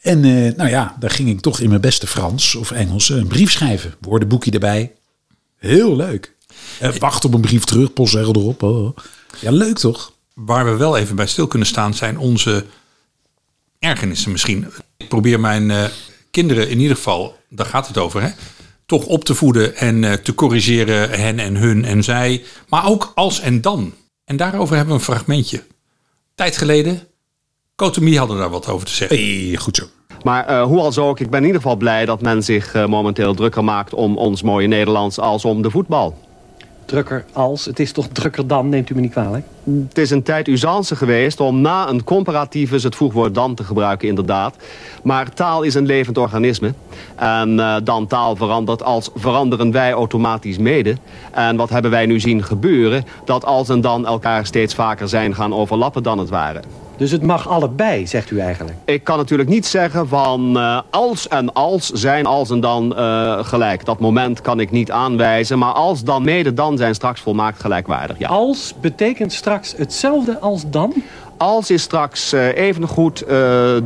En 0.00 0.20
nou 0.56 0.68
ja, 0.68 0.96
daar 0.98 1.10
ging 1.10 1.28
ik 1.28 1.40
toch 1.40 1.60
in 1.60 1.68
mijn 1.68 1.80
beste 1.80 2.06
Frans 2.06 2.54
of 2.54 2.70
Engels 2.70 3.08
een 3.08 3.26
brief 3.26 3.50
schrijven. 3.50 3.94
Woordenboekje 4.00 4.50
erbij. 4.50 4.92
Heel 5.56 5.96
leuk. 5.96 6.34
En 6.80 6.98
wacht 6.98 7.24
op 7.24 7.34
een 7.34 7.40
brief 7.40 7.64
terug, 7.64 7.92
postzegel 7.92 8.34
erop. 8.34 8.62
Oh. 8.62 8.96
Ja, 9.40 9.50
leuk 9.50 9.78
toch? 9.78 10.12
Waar 10.34 10.64
we 10.64 10.76
wel 10.76 10.96
even 10.96 11.16
bij 11.16 11.26
stil 11.26 11.46
kunnen 11.46 11.68
staan 11.68 11.94
zijn 11.94 12.18
onze 12.18 12.64
ergernissen 13.78 14.32
misschien. 14.32 14.66
Ik 14.96 15.08
probeer 15.08 15.40
mijn 15.40 15.70
eh, 15.70 15.84
kinderen 16.30 16.68
in 16.68 16.80
ieder 16.80 16.96
geval, 16.96 17.36
daar 17.48 17.66
gaat 17.66 17.88
het 17.88 17.98
over, 17.98 18.22
hè, 18.22 18.28
toch 18.86 19.04
op 19.04 19.24
te 19.24 19.34
voeden 19.34 19.76
en 19.76 20.04
eh, 20.04 20.12
te 20.12 20.34
corrigeren 20.34 21.10
hen 21.10 21.38
en 21.38 21.56
hun 21.56 21.84
en 21.84 22.04
zij. 22.04 22.44
Maar 22.68 22.86
ook 22.86 23.12
als 23.14 23.40
en 23.40 23.60
dan. 23.60 23.94
En 24.24 24.36
daarover 24.36 24.76
hebben 24.76 24.94
we 24.94 25.00
een 25.00 25.06
fragmentje. 25.06 25.64
Tijd 26.34 26.56
geleden, 26.56 27.08
Cotomie 27.76 28.18
hadden 28.18 28.38
daar 28.38 28.50
wat 28.50 28.68
over 28.68 28.86
te 28.86 28.92
zeggen. 28.92 29.16
Hey, 29.16 29.56
goed 29.56 29.76
zo. 29.76 29.84
Maar 30.22 30.46
eh, 30.46 30.62
hoe 30.62 30.80
als 30.80 30.98
ook, 30.98 31.20
ik 31.20 31.30
ben 31.30 31.40
in 31.40 31.46
ieder 31.46 31.60
geval 31.60 31.76
blij 31.76 32.04
dat 32.04 32.20
men 32.20 32.42
zich 32.42 32.74
eh, 32.74 32.86
momenteel 32.86 33.34
drukker 33.34 33.64
maakt 33.64 33.94
om 33.94 34.16
ons 34.16 34.42
mooie 34.42 34.66
Nederlands 34.66 35.18
als 35.18 35.44
om 35.44 35.62
de 35.62 35.70
voetbal. 35.70 36.18
Drukker 36.86 37.24
als. 37.32 37.64
Het 37.64 37.80
is 37.80 37.92
toch 37.92 38.08
drukker 38.12 38.46
dan, 38.46 38.68
neemt 38.68 38.90
u 38.90 38.94
me 38.94 39.00
niet 39.00 39.10
kwalijk. 39.10 39.44
Het 39.88 39.98
is 39.98 40.10
een 40.10 40.22
tijd 40.22 40.48
usance 40.48 40.96
geweest 40.96 41.40
om 41.40 41.60
na 41.60 41.88
een 41.88 42.04
comparativus 42.04 42.82
het 42.82 42.94
voegwoord 42.94 43.34
dan 43.34 43.54
te 43.54 43.64
gebruiken, 43.64 44.08
inderdaad. 44.08 44.56
Maar 45.02 45.34
taal 45.34 45.62
is 45.62 45.74
een 45.74 45.86
levend 45.86 46.18
organisme. 46.18 46.74
En 47.16 47.60
eh, 47.60 47.76
dan 47.84 48.06
taal 48.06 48.36
verandert 48.36 48.82
als 48.82 49.10
veranderen 49.14 49.70
wij 49.72 49.92
automatisch 49.92 50.58
mede. 50.58 50.96
En 51.32 51.56
wat 51.56 51.70
hebben 51.70 51.90
wij 51.90 52.06
nu 52.06 52.20
zien 52.20 52.42
gebeuren? 52.42 53.04
Dat 53.24 53.44
als 53.44 53.68
en 53.68 53.80
dan 53.80 54.06
elkaar 54.06 54.46
steeds 54.46 54.74
vaker 54.74 55.08
zijn 55.08 55.34
gaan 55.34 55.54
overlappen 55.54 56.02
dan 56.02 56.18
het 56.18 56.28
ware. 56.28 56.60
Dus 56.96 57.10
het 57.10 57.22
mag 57.22 57.48
allebei, 57.48 58.06
zegt 58.06 58.30
u 58.30 58.38
eigenlijk. 58.38 58.76
Ik 58.84 59.04
kan 59.04 59.16
natuurlijk 59.16 59.48
niet 59.48 59.66
zeggen 59.66 60.08
van 60.08 60.56
eh, 60.56 60.80
als 60.90 61.28
en 61.28 61.52
als 61.52 61.90
zijn 61.90 62.26
als 62.26 62.50
en 62.50 62.60
dan 62.60 62.96
eh, 62.96 63.44
gelijk. 63.44 63.84
Dat 63.84 64.00
moment 64.00 64.40
kan 64.40 64.60
ik 64.60 64.70
niet 64.70 64.90
aanwijzen. 64.90 65.58
Maar 65.58 65.72
als 65.72 66.04
dan 66.04 66.22
mede 66.22 66.54
dan 66.54 66.76
zijn 66.76 66.94
straks 66.94 67.20
volmaakt 67.20 67.60
gelijkwaardig. 67.60 68.18
Ja. 68.18 68.28
Als 68.28 68.74
betekent 68.80 69.32
straks 69.32 69.74
hetzelfde 69.76 70.38
als 70.40 70.70
dan? 70.70 70.94
Als 71.36 71.70
is 71.70 71.82
straks 71.82 72.32
uh, 72.32 72.56
even 72.56 72.88
goed 72.88 73.24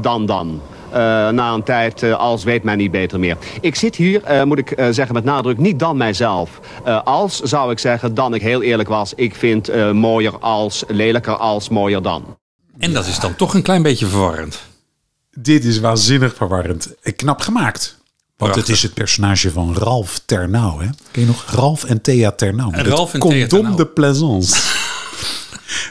dan 0.00 0.26
dan. 0.26 0.61
Uh, 0.90 0.97
na 1.29 1.52
een 1.52 1.62
tijd, 1.62 2.02
uh, 2.02 2.19
als 2.19 2.45
weet 2.45 2.62
men 2.62 2.79
niet 2.79 2.90
beter 2.90 3.19
meer. 3.19 3.37
Ik 3.61 3.75
zit 3.75 3.97
hier, 3.97 4.23
uh, 4.31 4.43
moet 4.43 4.59
ik 4.59 4.75
zeggen 4.90 5.14
met 5.14 5.25
nadruk, 5.25 5.59
niet 5.59 5.79
dan 5.79 5.97
mijzelf. 5.97 6.61
als 7.05 7.40
zou 7.40 7.71
ik 7.71 7.79
zeggen, 7.79 8.14
dan 8.14 8.35
ik 8.35 8.43
heel 8.43 8.62
eerlijk 8.62 8.88
was. 8.88 9.12
Ik 9.14 9.35
vind 9.35 9.93
mooier 9.93 10.38
als, 10.38 10.85
lelijker 10.88 11.37
als, 11.37 11.69
mooier 11.69 12.02
dan. 12.02 12.39
En 12.80 12.92
dat 12.92 13.06
is 13.06 13.18
dan 13.18 13.37
toch 13.37 13.54
een 13.54 13.62
klein 13.62 13.82
beetje 13.82 14.06
verwarrend. 14.06 14.58
Dit 15.30 15.64
is 15.64 15.78
waanzinnig 15.80 16.34
verwarrend. 16.34 16.88
En 17.02 17.16
knap 17.16 17.40
gemaakt. 17.40 17.96
Want 18.37 18.52
Prachtig. 18.52 18.66
het 18.66 18.76
is 18.76 18.82
het 18.82 18.94
personage 18.94 19.50
van 19.50 19.75
Ralph 19.76 20.20
Ternau. 20.26 20.82
Hè? 20.84 20.88
Ken 21.10 21.20
je 21.22 21.26
nog? 21.26 21.44
Ralph 21.50 21.84
en 21.84 22.00
Thea 22.00 22.30
Ternau. 22.32 22.75
En 22.75 22.84
Ralph 22.84 23.14
en 23.14 23.20
Thea 23.49 23.70
de 23.70 23.87
Plaisance. 23.87 24.56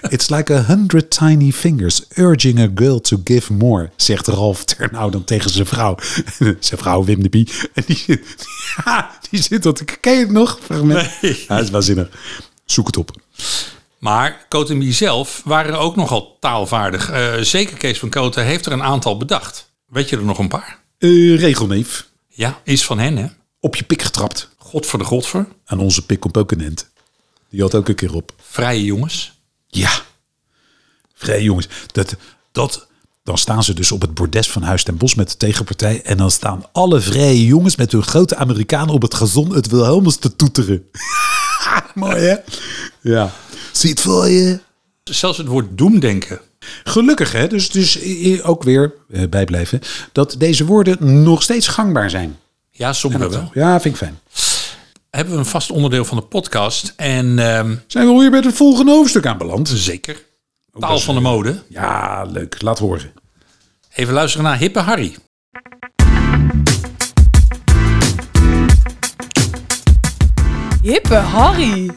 It's 0.10 0.30
like 0.30 0.54
a 0.54 0.62
hundred 0.62 1.10
tiny 1.12 1.52
fingers 1.52 2.02
urging 2.16 2.60
a 2.60 2.68
girl 2.76 3.00
to 3.02 3.22
give 3.24 3.54
more, 3.54 3.90
zegt 3.96 4.28
Ralph 4.28 4.64
Ternau 4.64 5.12
dan 5.12 5.24
tegen 5.24 5.50
zijn 5.50 5.66
vrouw. 5.66 5.96
zijn 6.60 6.80
vrouw 6.80 7.04
Wim 7.04 7.24
de 7.24 7.30
Bie. 7.30 7.48
En 7.74 7.84
die, 7.86 7.98
zit- 7.98 8.36
ja, 8.86 9.12
die 9.30 9.42
zit 9.42 9.64
dat. 9.64 9.84
Ken 10.00 10.14
je 10.14 10.20
het 10.20 10.32
nog? 10.32 10.60
Fragment? 10.64 11.10
Nee. 11.22 11.46
Ja, 11.48 11.56
dat 11.56 11.64
is 11.64 11.70
waanzinnig. 11.70 12.10
Zoek 12.66 12.86
het 12.88 12.98
op. 12.98 13.12
Maar 14.00 14.46
Cotemie 14.50 14.94
zelf 14.94 15.42
waren 15.46 15.80
ook 15.80 15.96
nogal 15.96 16.38
taalvaardig. 16.40 17.10
Eh, 17.10 17.34
zeker 17.38 17.78
Kees 17.78 18.00
van 18.00 18.10
Koten 18.10 18.46
heeft 18.46 18.66
er 18.66 18.72
een 18.72 18.84
aantal 18.84 19.18
bedacht. 19.18 19.72
Weet 19.86 20.10
je 20.10 20.18
er 20.18 20.24
nog 20.24 20.38
een 20.38 20.48
paar? 20.48 20.80
Eh, 20.98 21.40
regelneef. 21.40 22.08
Ja, 22.28 22.62
is 22.64 22.86
van 22.86 23.00
hen 23.00 23.18
hè. 23.18 23.28
Op 23.60 23.76
je 23.76 23.84
pik 23.84 24.02
getrapt. 24.02 24.50
God 24.58 24.86
voor 24.86 25.00
de 25.00 25.06
godver. 25.06 25.48
Aan 25.66 25.80
onze 25.80 26.06
pik 26.06 26.20
komt 26.20 26.38
ook 26.38 26.52
een 26.52 26.62
end. 26.62 26.90
Die 27.50 27.62
had 27.62 27.76
ook 27.76 27.88
een 27.88 27.96
keer 27.96 28.14
op. 28.14 28.34
Vrije 28.42 28.84
jongens. 28.84 29.34
Ja. 29.68 29.92
Vrij 31.14 31.44
jongens. 31.44 31.68
Dat, 31.92 32.16
dat, 32.52 32.88
dan 33.24 33.38
staan 33.38 33.64
ze 33.64 33.74
dus 33.74 33.92
op 33.92 34.02
het 34.02 34.14
bordes 34.14 34.50
van 34.50 34.62
Huis 34.62 34.84
ten 34.84 34.98
Bos 34.98 35.16
met 35.16 35.30
de 35.30 35.38
tegenpartij. 35.38 36.02
En 36.02 36.18
dan 36.18 36.32
staan 36.32 36.66
alle 36.72 37.00
vrije 37.00 37.46
jongens 37.46 37.76
met 37.76 37.92
hun 37.92 38.04
grote 38.04 38.36
Amerikanen 38.36 38.94
op 38.94 39.02
het 39.02 39.14
gazon 39.14 39.54
het 39.54 39.68
Wilhelmus 39.68 40.16
te 40.16 40.36
toeteren. 40.36 40.90
Mooi 41.96 42.16
hè? 42.22 42.36
Ja. 43.02 43.32
Zie 43.72 43.90
het 43.90 44.02
voor 44.02 44.28
je. 44.28 44.60
Zelfs 45.04 45.38
het 45.38 45.48
woord 45.48 45.78
doemdenken. 45.78 46.40
Gelukkig 46.84 47.32
hè, 47.32 47.48
dus, 47.48 47.70
dus 47.70 48.00
ook 48.44 48.64
weer 48.64 48.94
eh, 49.12 49.28
bijblijven, 49.30 49.82
dat 50.12 50.36
deze 50.38 50.66
woorden 50.66 51.24
nog 51.24 51.44
steeds 51.44 51.68
gangbaar 51.68 52.10
zijn. 52.10 52.38
Ja, 52.72 52.94
sommige 52.94 53.30
wel. 53.30 53.52
Ja, 53.54 53.82
vind 53.82 53.94
ik 53.94 54.00
fijn. 54.00 54.20
Hebben 55.10 55.34
we 55.34 55.40
een 55.40 55.46
vast 55.46 55.72
onderdeel 55.72 56.06
van 56.06 56.18
de 56.18 56.24
podcast. 56.24 56.94
En 56.96 57.40
ehm, 57.40 57.76
Zijn 57.88 58.06
we 58.06 58.12
alweer 58.12 58.32
bij 58.32 58.40
het 58.40 58.54
volgende 58.56 58.92
hoofdstuk 58.92 59.26
aanbeland? 59.26 59.70
zeker. 59.74 60.24
Taal 60.80 61.00
van 61.00 61.16
de 61.16 61.22
mode. 61.22 61.64
Ja, 61.68 62.24
leuk. 62.24 62.62
Laat 62.62 62.80
horen. 62.80 63.12
Even 63.94 64.14
luisteren 64.14 64.46
naar 64.46 64.58
Hippe 64.58 64.80
Harry. 64.80 65.16
Hippe 70.90 71.16
Harry. 71.22 71.92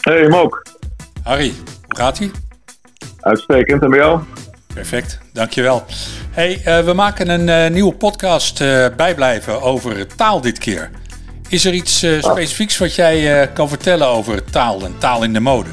Hey 0.00 0.28
Mok, 0.28 0.62
Harry, 1.22 1.52
hoe 1.86 1.96
gaat 1.96 2.18
ie? 2.18 2.30
uitstekend 3.20 3.82
en 3.82 3.90
bij 3.90 3.98
jou? 3.98 4.20
Perfect, 4.74 5.18
dankjewel. 5.32 5.84
Hey, 6.30 6.60
eh, 6.64 6.84
we 6.84 6.92
maken 6.92 7.28
een 7.28 7.48
eh, 7.48 7.70
nieuwe 7.70 7.94
podcast 7.94 8.60
eh, 8.60 8.86
bijblijven 8.96 9.62
over 9.62 10.06
taal 10.16 10.40
dit 10.40 10.58
keer. 10.58 10.90
Is 11.48 11.64
er 11.64 11.72
iets 11.72 12.02
eh, 12.02 12.22
specifieks 12.22 12.78
wat 12.78 12.94
jij 12.94 13.40
eh, 13.42 13.54
kan 13.54 13.68
vertellen 13.68 14.06
over 14.06 14.44
taal 14.44 14.84
en 14.84 14.98
taal 14.98 15.22
in 15.22 15.32
de 15.32 15.40
mode? 15.40 15.68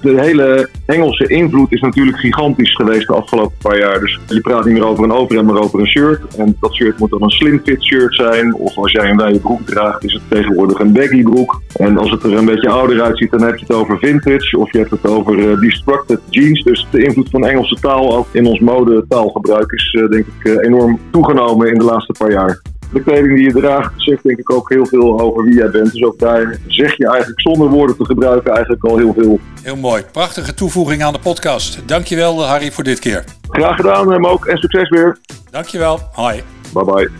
De 0.00 0.20
hele 0.20 0.68
Engelse 0.86 1.26
invloed 1.26 1.72
is 1.72 1.80
natuurlijk 1.80 2.18
gigantisch 2.18 2.74
geweest 2.74 3.06
de 3.06 3.14
afgelopen 3.14 3.56
paar 3.62 3.78
jaar. 3.78 4.00
Dus 4.00 4.20
je 4.26 4.40
praat 4.40 4.64
niet 4.64 4.74
meer 4.74 4.86
over 4.86 5.04
een 5.04 5.12
overhemd, 5.12 5.46
maar 5.46 5.62
over 5.62 5.80
een 5.80 5.86
shirt. 5.86 6.36
En 6.36 6.56
dat 6.60 6.74
shirt 6.74 6.98
moet 6.98 7.10
dan 7.10 7.22
een 7.22 7.30
slim 7.30 7.60
fit 7.64 7.84
shirt 7.84 8.14
zijn. 8.14 8.54
Of 8.54 8.76
als 8.76 8.92
jij 8.92 9.10
een 9.10 9.16
wijde 9.16 9.38
broek 9.38 9.66
draagt, 9.66 10.04
is 10.04 10.12
het 10.12 10.22
tegenwoordig 10.28 10.78
een 10.78 10.92
baggy 10.92 11.22
broek. 11.22 11.60
En 11.76 11.98
als 11.98 12.10
het 12.10 12.22
er 12.22 12.36
een 12.36 12.44
beetje 12.44 12.68
ouder 12.68 13.02
uitziet, 13.02 13.30
dan 13.30 13.42
heb 13.42 13.56
je 13.56 13.64
het 13.66 13.76
over 13.76 13.98
vintage. 13.98 14.58
Of 14.58 14.72
je 14.72 14.78
hebt 14.78 14.90
het 14.90 15.06
over 15.06 15.50
eh, 15.50 15.60
destructed 15.60 16.20
jeans. 16.28 16.62
Dus 16.62 16.86
de 16.90 17.02
invloed 17.02 17.30
van 17.30 17.46
Engelse 17.46 17.76
taal 17.80 18.16
ook 18.16 18.26
in 18.32 18.46
ons 18.46 18.60
modetaalgebruik 18.60 19.72
is 19.72 19.96
eh, 20.00 20.08
denk 20.08 20.26
ik 20.26 20.52
eh, 20.52 20.66
enorm 20.66 20.98
toegenomen 21.10 21.68
in 21.68 21.78
de 21.78 21.84
laatste 21.84 22.14
paar 22.18 22.30
jaar. 22.30 22.60
De 22.92 23.02
kleding 23.02 23.34
die 23.34 23.44
je 23.44 23.52
draagt 23.52 23.92
zegt 23.96 24.22
denk 24.22 24.38
ik 24.38 24.52
ook 24.52 24.68
heel 24.68 24.86
veel 24.86 25.20
over 25.20 25.44
wie 25.44 25.54
jij 25.54 25.70
bent. 25.70 25.92
Dus 25.92 26.02
ook 26.02 26.18
daar 26.18 26.58
zeg 26.66 26.96
je 26.96 27.08
eigenlijk 27.08 27.40
zonder 27.40 27.68
woorden 27.68 27.96
te 27.96 28.04
gebruiken 28.04 28.52
eigenlijk 28.52 28.84
al 28.84 28.96
heel 28.96 29.12
veel. 29.12 29.40
Heel 29.62 29.76
mooi. 29.76 30.02
Prachtige 30.12 30.54
toevoeging 30.54 31.02
aan 31.02 31.12
de 31.12 31.18
podcast. 31.18 31.82
Dankjewel 31.86 32.46
Harry 32.46 32.72
voor 32.72 32.84
dit 32.84 32.98
keer. 32.98 33.24
Graag 33.48 33.76
gedaan, 33.76 34.12
hem 34.12 34.26
ook 34.26 34.46
en 34.46 34.58
succes 34.58 34.88
weer. 34.88 35.18
Dankjewel. 35.50 36.00
Hoi. 36.12 36.42
Bye 36.72 36.84
bye. 36.84 37.10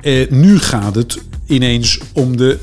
Eh, 0.00 0.30
nu 0.30 0.58
gaat 0.58 0.94
het 0.94 1.22
ineens 1.46 2.00
om 2.12 2.36
de 2.36 2.58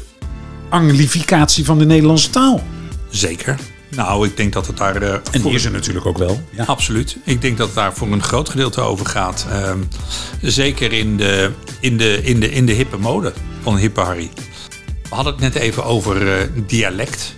anglificatie 0.69 1.65
van 1.65 1.79
de 1.79 1.85
Nederlandse 1.85 2.29
taal. 2.29 2.61
Zeker. 3.09 3.70
Nou, 3.95 4.27
ik 4.27 4.37
denk 4.37 4.53
dat 4.53 4.67
het 4.67 4.77
daar... 4.77 4.95
eh, 5.01 5.13
En 5.31 5.41
die 5.41 5.51
is 5.53 5.65
er 5.65 5.71
natuurlijk 5.71 6.05
ook 6.05 6.17
wel. 6.17 6.41
Ja. 6.49 6.63
Absoluut. 6.63 7.17
Ik 7.25 7.41
denk 7.41 7.57
dat 7.57 7.65
het 7.67 7.75
daar 7.75 7.93
voor 7.93 8.11
een 8.11 8.23
groot 8.23 8.49
gedeelte 8.49 8.81
over 8.81 9.05
gaat. 9.05 9.45
Ehm, 9.51 9.77
zeker 10.41 10.93
in 10.93 11.17
de, 11.17 11.51
in, 11.79 11.97
de, 11.97 12.23
in, 12.23 12.39
de, 12.39 12.51
in 12.51 12.65
de 12.65 12.71
hippe 12.73 12.97
mode 12.97 13.33
van 13.61 13.77
hippe 13.77 13.99
Harry. 14.01 14.29
We 15.09 15.15
hadden 15.15 15.33
het 15.33 15.41
net 15.41 15.55
even 15.55 15.83
over 15.85 16.37
eh, 16.37 16.47
dialect. 16.67 17.35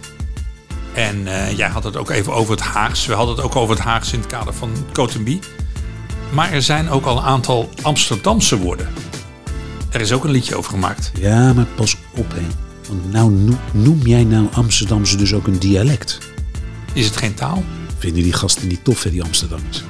En 0.93 1.27
eh, 1.27 1.57
jij 1.57 1.69
had 1.69 1.83
het 1.83 1.97
ook 1.97 2.09
even 2.09 2.33
over 2.33 2.51
het 2.51 2.63
Haags. 2.63 3.05
We 3.05 3.13
hadden 3.13 3.35
het 3.35 3.43
ook 3.45 3.55
over 3.55 3.75
het 3.75 3.83
Haags 3.83 4.13
in 4.13 4.19
het 4.19 4.27
kader 4.27 4.53
van 4.53 4.71
Cotonby. 4.93 5.39
Maar 6.33 6.51
er 6.51 6.61
zijn 6.61 6.89
ook 6.89 7.05
al 7.05 7.17
een 7.17 7.23
aantal 7.23 7.69
Amsterdamse 7.81 8.57
woorden. 8.57 8.87
Er 9.91 10.01
is 10.01 10.11
ook 10.11 10.23
een 10.23 10.31
liedje 10.31 10.55
over 10.55 10.71
gemaakt. 10.71 11.11
Ja, 11.19 11.53
maar 11.53 11.65
pas 11.75 11.97
op 12.15 12.31
hè. 12.33 12.41
Want 12.87 13.11
nou 13.11 13.55
noem 13.71 13.99
jij 14.03 14.23
nou 14.23 14.47
Amsterdamse 14.53 15.17
dus 15.17 15.33
ook 15.33 15.47
een 15.47 15.59
dialect? 15.59 16.17
Is 16.93 17.05
het 17.05 17.17
geen 17.17 17.33
taal? 17.33 17.63
Vinden 17.97 18.23
die 18.23 18.33
gasten 18.33 18.67
niet 18.67 18.83
tof 18.83 19.03
hè, 19.03 19.09
die 19.09 19.23
Amsterdammers? 19.23 19.83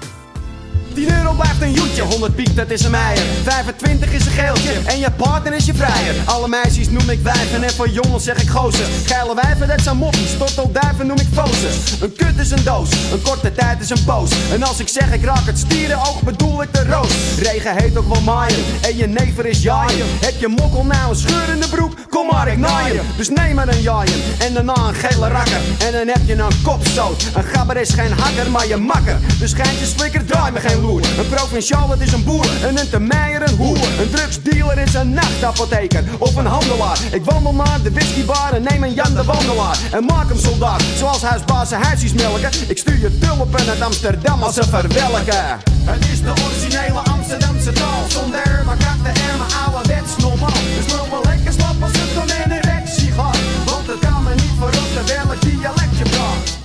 10 0.93 1.17
euro 1.17 1.33
blijft 1.33 1.62
een 1.62 1.71
joetje, 1.71 2.01
100 2.01 2.35
piek 2.35 2.55
dat 2.55 2.69
is 2.69 2.83
een 2.83 2.91
meijer. 2.91 3.23
25 3.43 4.13
is 4.13 4.25
een 4.25 4.31
geeltje 4.31 4.71
en 4.85 5.00
je 5.00 5.12
partner 5.12 5.53
is 5.53 5.65
je 5.65 5.73
vrijer. 5.73 6.15
Alle 6.25 6.47
meisjes 6.47 6.89
noem 6.89 7.09
ik 7.09 7.19
wijven 7.19 7.63
en 7.63 7.69
voor 7.69 7.89
jongens 7.89 8.23
zeg 8.23 8.41
ik 8.41 8.50
gozer. 8.50 8.85
Geile 9.05 9.35
wijven 9.35 9.67
dat 9.67 9.81
zijn 9.81 9.97
moppies, 9.97 10.38
tortelduiven 10.38 11.07
noem 11.07 11.19
ik 11.19 11.27
fozen 11.33 11.69
Een 12.01 12.13
kut 12.15 12.38
is 12.39 12.51
een 12.51 12.63
doos, 12.63 12.89
een 13.12 13.21
korte 13.21 13.51
tijd 13.51 13.81
is 13.81 13.89
een 13.89 14.03
poos. 14.03 14.31
En 14.51 14.63
als 14.63 14.79
ik 14.79 14.88
zeg 14.88 15.13
ik 15.13 15.23
raak 15.23 15.45
het 15.45 15.57
stierenoog 15.57 16.21
bedoel 16.21 16.62
ik 16.62 16.73
de 16.73 16.83
roos. 16.83 17.13
Regen 17.39 17.77
heet 17.77 17.97
ook 17.97 18.13
wel 18.13 18.21
maaien 18.21 18.63
en 18.81 18.97
je 18.97 19.07
never 19.07 19.45
is 19.45 19.62
jaaien. 19.62 20.05
Heb 20.19 20.39
je 20.39 20.47
mokkel 20.47 20.85
nou 20.85 21.09
een 21.09 21.15
scheur 21.15 21.50
in 21.53 21.59
de 21.59 21.69
broek, 21.69 21.93
kom 22.09 22.27
maar 22.27 22.47
ik 22.47 22.57
naaien 22.57 23.01
Dus 23.17 23.29
neem 23.29 23.55
maar 23.55 23.67
een 23.67 23.81
jaaien 23.81 24.21
en 24.39 24.53
daarna 24.53 24.75
een 24.75 24.95
gele 24.95 25.27
rakker. 25.27 25.62
En 25.85 25.91
dan 25.91 26.07
heb 26.07 26.21
je 26.25 26.33
een 26.33 26.62
kopstoot, 26.63 27.25
een 27.35 27.43
gabber 27.43 27.77
is 27.77 27.89
geen 27.89 28.12
hakker 28.12 28.51
maar 28.51 28.67
je 28.67 28.77
makker. 28.77 29.17
Dus 29.39 29.53
geintjes 29.53 29.89
flikker, 29.89 30.25
draai 30.25 30.51
me 30.51 30.59
geen 30.59 30.81
loer 30.83 31.01
Een 31.19 31.29
provinciaal 31.29 31.93
is 31.99 32.11
een 32.11 32.23
boer 32.23 32.47
en 32.63 32.77
een 32.77 32.89
termeijer 32.89 33.41
een 33.41 33.55
hoer. 33.55 33.77
Een 34.01 34.09
drugsdealer 34.09 34.77
is 34.77 34.93
een 34.93 35.09
nachtapotheker 35.13 36.03
of 36.19 36.35
een 36.35 36.45
handelaar. 36.45 36.99
Ik 37.11 37.23
wandel 37.23 37.53
naar 37.53 37.81
de 37.83 37.91
whiskybar 37.91 38.53
en 38.53 38.63
neem 38.63 38.83
een 38.83 38.93
Jan 38.93 39.13
de 39.13 39.23
Wandelaar. 39.23 39.77
En 39.91 40.05
maak 40.05 40.27
hem 40.27 40.37
soldaat, 40.37 40.83
zoals 40.97 41.21
huisbaas 41.21 41.69
zijn 41.69 41.83
huisjes 41.83 42.13
melken. 42.13 42.49
Ik 42.67 42.77
stuur 42.77 42.99
je 42.99 43.17
tulpen 43.17 43.69
uit 43.69 43.81
Amsterdam 43.81 44.43
als 44.43 44.53
ze 44.53 44.63
verwelken. 44.63 45.59
Het 45.91 46.05
is 46.11 46.21
de 46.21 46.33
originele 46.45 46.99
Amsterdamse 46.99 47.71
taal. 47.71 48.03
Zonder 48.07 48.61
maar 48.65 48.77
krachten 48.77 49.13
en 49.29 49.37
mijn 49.37 49.51
ouderwets 49.65 50.17
normaal. 50.17 50.61
Dus 50.75 50.93
loop 50.93 51.09
wel 51.09 51.23
lekker 51.23 51.53
slap 51.53 51.81
als 51.81 51.91
het 51.93 52.13
dan 52.13 52.29
een 52.37 52.51
erectie 52.51 53.11
gaat. 53.11 53.37
Want 53.65 53.87
het 53.87 53.99
kan 53.99 54.23
me 54.23 54.33
niet 54.33 54.55
verrotten 54.59 55.05
welk 55.15 55.41
dialect 55.41 55.97
je 55.97 56.03
praat. 56.03 56.57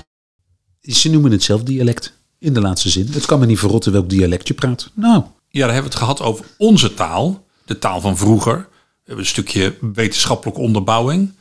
Ze 0.81 1.11
noemen 1.11 1.31
het 1.31 1.43
zelf 1.43 1.63
dialect. 1.63 2.17
In 2.39 2.55
de 2.55 2.61
laatste 2.61 2.89
zin. 2.89 3.09
Het 3.13 3.27
kan 3.27 3.39
me 3.39 3.47
niet 3.47 3.59
verrotten 3.59 3.93
welk 3.93 4.09
dialect 4.09 4.49
je 4.49 4.55
praat. 4.55 4.91
Nou, 4.95 5.23
Ja, 5.51 5.67
daar 5.67 5.75
hebben 5.75 5.91
we 5.91 5.99
het 5.99 6.07
gehad 6.07 6.21
over 6.21 6.45
onze 6.59 6.95
taal. 6.95 7.47
De 7.65 7.79
taal 7.79 8.01
van 8.01 8.17
vroeger. 8.17 8.57
We 8.57 9.05
hebben 9.05 9.25
een 9.25 9.31
stukje 9.31 9.77
wetenschappelijke 9.95 10.61
onderbouwing. 10.61 11.33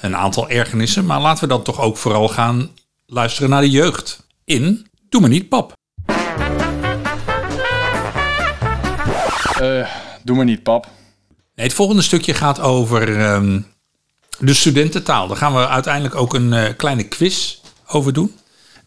Een 0.00 0.16
aantal 0.16 0.48
ergernissen. 0.48 1.06
Maar 1.06 1.20
laten 1.20 1.42
we 1.42 1.54
dan 1.54 1.62
toch 1.62 1.80
ook 1.80 1.96
vooral 1.96 2.28
gaan 2.28 2.70
luisteren 3.06 3.50
naar 3.50 3.60
de 3.60 3.70
jeugd. 3.70 4.26
In 4.44 4.86
Doe 5.08 5.20
maar 5.20 5.30
niet 5.30 5.48
pap. 5.48 5.72
Eh, 9.60 9.88
doe 10.22 10.36
maar 10.36 10.44
niet, 10.44 10.62
pap. 10.62 10.88
Nee, 11.54 11.66
het 11.66 11.74
volgende 11.74 12.02
stukje 12.02 12.34
gaat 12.34 12.60
over 12.60 13.20
ehm, 13.20 13.60
de 14.38 14.54
studententaal. 14.54 15.28
Daar 15.28 15.36
gaan 15.36 15.54
we 15.54 15.68
uiteindelijk 15.68 16.14
ook 16.14 16.34
een 16.34 16.52
eh, 16.52 16.76
kleine 16.76 17.02
quiz 17.02 17.58
over 17.86 18.12
doen. 18.12 18.34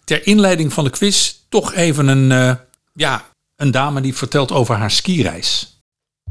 Ter 0.03 0.27
inleiding 0.27 0.73
van 0.73 0.83
de 0.83 0.89
quiz 0.89 1.35
toch 1.49 1.73
even 1.73 2.07
een, 2.07 2.31
eh, 2.31 2.55
ja, 2.93 3.23
een 3.55 3.71
dame 3.71 4.01
die 4.01 4.15
vertelt 4.15 4.51
over 4.51 4.75
haar 4.75 4.91
skireis. 4.91 5.81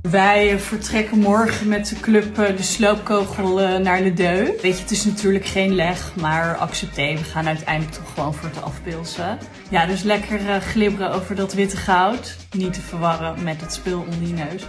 Wij 0.02 0.58
vertrekken 0.58 1.18
morgen 1.18 1.68
met 1.68 1.88
de 1.88 2.00
club 2.00 2.38
eh, 2.38 2.56
de 2.56 2.62
sloopkogel 2.62 3.60
eh, 3.60 3.76
naar 3.78 4.00
Le 4.00 4.12
Deux. 4.12 4.60
Weet 4.62 4.76
je, 4.76 4.82
het 4.82 4.90
is 4.90 5.04
natuurlijk 5.04 5.46
geen 5.46 5.74
leg, 5.74 6.16
maar 6.16 6.56
accepté. 6.56 7.14
We 7.14 7.24
gaan 7.24 7.46
uiteindelijk 7.46 7.96
toch 7.96 8.12
gewoon 8.14 8.34
voor 8.34 8.48
het 8.48 8.62
afpilsen. 8.62 9.38
Ja, 9.70 9.86
dus 9.86 10.02
lekker 10.02 10.60
glibberen 10.60 11.12
over 11.12 11.34
dat 11.34 11.52
witte 11.52 11.76
goud. 11.76 12.36
Niet 12.50 12.72
te 12.72 12.80
verwarren 12.80 13.42
met 13.42 13.60
het 13.60 13.72
spul 13.72 14.00
onder 14.00 14.28
je 14.28 14.34
neus. 14.34 14.62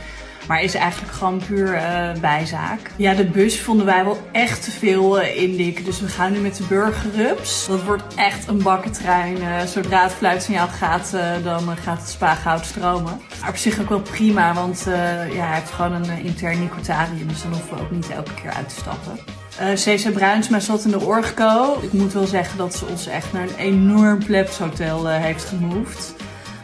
Maar 0.48 0.64
is 0.64 0.74
eigenlijk 0.74 1.14
gewoon 1.14 1.42
puur 1.48 1.74
eh, 1.74 2.12
bijzaak. 2.22 2.80
Ja, 2.96 3.14
de 3.14 3.26
bus 3.26 3.62
vonden 3.62 3.86
wij 3.86 4.04
wel 4.04 4.18
echt 4.32 4.64
te 4.64 4.72
veel 4.72 5.20
eh, 5.20 5.42
indikken. 5.42 5.86
Dus 5.86 6.00
we 6.00 6.08
gaan 6.08 6.32
nu 6.32 6.40
met 6.40 6.58
de 6.58 6.64
burgerrups. 6.64 7.68
Dat 7.68 7.84
wordt 7.84 8.16
echt 8.16 8.48
een 8.48 8.64
bakkentrein. 8.64 9.42
Eh, 9.42 9.62
zodra 9.62 10.04
het 10.04 10.12
fluitsignaal 10.12 10.68
gaat, 10.68 11.16
dan 11.44 11.78
gaat 11.78 12.00
het 12.00 12.10
spaargoud 12.10 12.66
stromen. 12.66 13.22
Maar 13.42 13.50
op 13.50 13.56
zich 13.56 13.80
ook 13.82 13.90
wel 13.90 14.02
prima, 14.02 14.54
want 14.54 14.84
ja, 15.32 15.46
hij 15.46 15.56
heeft 15.60 15.72
gewoon 15.72 15.94
een 15.94 16.24
intern 16.24 16.60
nicotarium. 16.60 17.28
Dus 17.28 17.42
dan 17.42 17.52
hoeven 17.52 17.76
we 17.76 17.82
ook 17.82 17.92
niet 17.92 18.10
elke 18.10 18.34
keer 18.34 18.52
uit 18.52 18.70
te 18.70 18.76
stappen. 18.76 19.20
Eh 19.58 19.74
CC 19.74 20.14
Bruinsma 20.14 20.60
zat 20.60 20.86
in 20.86 20.92
de 20.92 21.00
Orgco. 21.00 21.80
Ik 21.82 21.94
moet 21.94 22.14
wel 22.14 22.28
zeggen 22.28 22.58
dat 22.58 22.76
ze 22.76 22.86
ons 22.86 23.08
echt 23.08 23.34
naar 23.34 23.44
een 23.44 23.56
enorm 23.58 24.24
plebshotel 24.26 25.08
heeft 25.08 25.46
gemoved. 25.46 26.16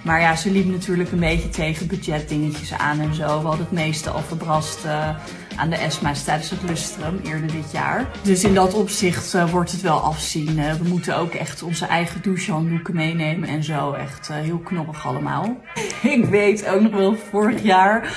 Maar 0.04 0.22
ja, 0.22 0.36
ze 0.36 0.52
liep 0.52 0.66
natuurlijk 0.66 1.12
een 1.12 1.20
beetje 1.20 1.50
tegen 1.50 1.88
budgetdingetjes 1.88 2.74
aan 2.74 3.00
en 3.00 3.14
zo. 3.14 3.26
We 3.26 3.48
hadden 3.48 3.66
het 3.66 3.72
meeste 3.72 4.10
al 4.10 4.22
verbrast 4.22 4.86
eh, 4.86 5.10
aan 5.56 5.70
de 5.70 5.76
ESMA's 5.76 6.24
tijdens 6.24 6.50
het 6.50 6.62
Lustrum 6.64 7.20
eerder 7.24 7.52
dit 7.52 7.72
jaar. 7.72 8.10
Dus 8.22 8.44
in 8.44 8.54
dat 8.54 8.74
opzicht 8.74 9.34
eh, 9.34 9.52
wordt 9.52 9.72
het 9.72 9.82
wel 9.82 10.00
afzien. 10.00 10.60
Eh, 10.60 10.74
we 10.74 10.88
moeten 10.88 11.18
ook 11.18 11.34
echt 11.34 11.64
onze 11.64 11.86
eigen 11.86 12.22
douchehanddoeken 12.22 12.96
meenemen 12.96 13.50
en 13.50 13.64
zo. 13.64 13.92
Echt 13.92 14.28
heel 14.28 14.58
knobbig 14.58 15.08
allemaal. 15.08 15.58
Ik 16.18 16.26
weet 16.26 16.68
ook 16.68 16.82
nog 16.82 16.92
wel, 16.92 17.16
vorig 17.16 17.64
jaar 17.64 18.14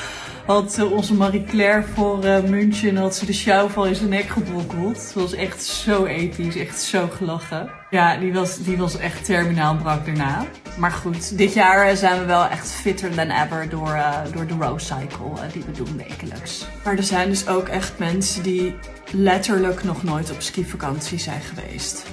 had 0.46 0.78
eh, 0.78 0.92
onze 0.92 1.14
Marie-Claire 1.14 1.84
voor 1.94 2.24
eh, 2.24 2.42
München 2.42 2.96
had 2.96 3.16
ze 3.16 3.26
de 3.26 3.32
sjouwval 3.32 3.86
in 3.86 3.94
zijn 3.94 4.08
nek 4.08 4.28
gebrokkeld. 4.28 4.96
Het 4.96 5.12
was 5.14 5.32
echt 5.32 5.64
zo 5.64 6.04
episch, 6.04 6.56
echt 6.56 6.80
zo 6.80 7.08
gelachen. 7.08 7.70
Ja, 7.90 8.16
die 8.16 8.32
was, 8.32 8.58
die 8.58 8.76
was 8.76 8.96
echt 8.96 9.24
terminaal 9.24 9.76
brak 9.76 10.06
daarna. 10.06 10.46
Maar 10.78 10.90
goed, 10.90 11.38
dit 11.38 11.54
jaar 11.54 11.88
eh, 11.88 11.96
zijn 11.96 12.20
we 12.20 12.26
wel 12.26 12.46
echt 12.46 12.70
fitter 12.70 13.14
than 13.14 13.30
ever 13.30 13.68
door, 13.68 13.92
eh, 13.92 14.18
door 14.32 14.46
de 14.46 14.54
Rose 14.60 14.86
Cycle 14.86 15.48
die 15.52 15.62
we 15.62 15.72
doen 15.72 15.96
wekelijks. 15.96 16.66
Maar 16.84 16.96
er 16.96 17.02
zijn 17.02 17.28
dus 17.28 17.48
ook 17.48 17.68
echt 17.68 17.98
mensen 17.98 18.42
die 18.42 18.74
letterlijk 19.12 19.84
nog 19.84 20.02
nooit 20.02 20.30
op 20.30 20.40
skivakantie 20.40 21.18
zijn 21.18 21.40
geweest. 21.40 22.06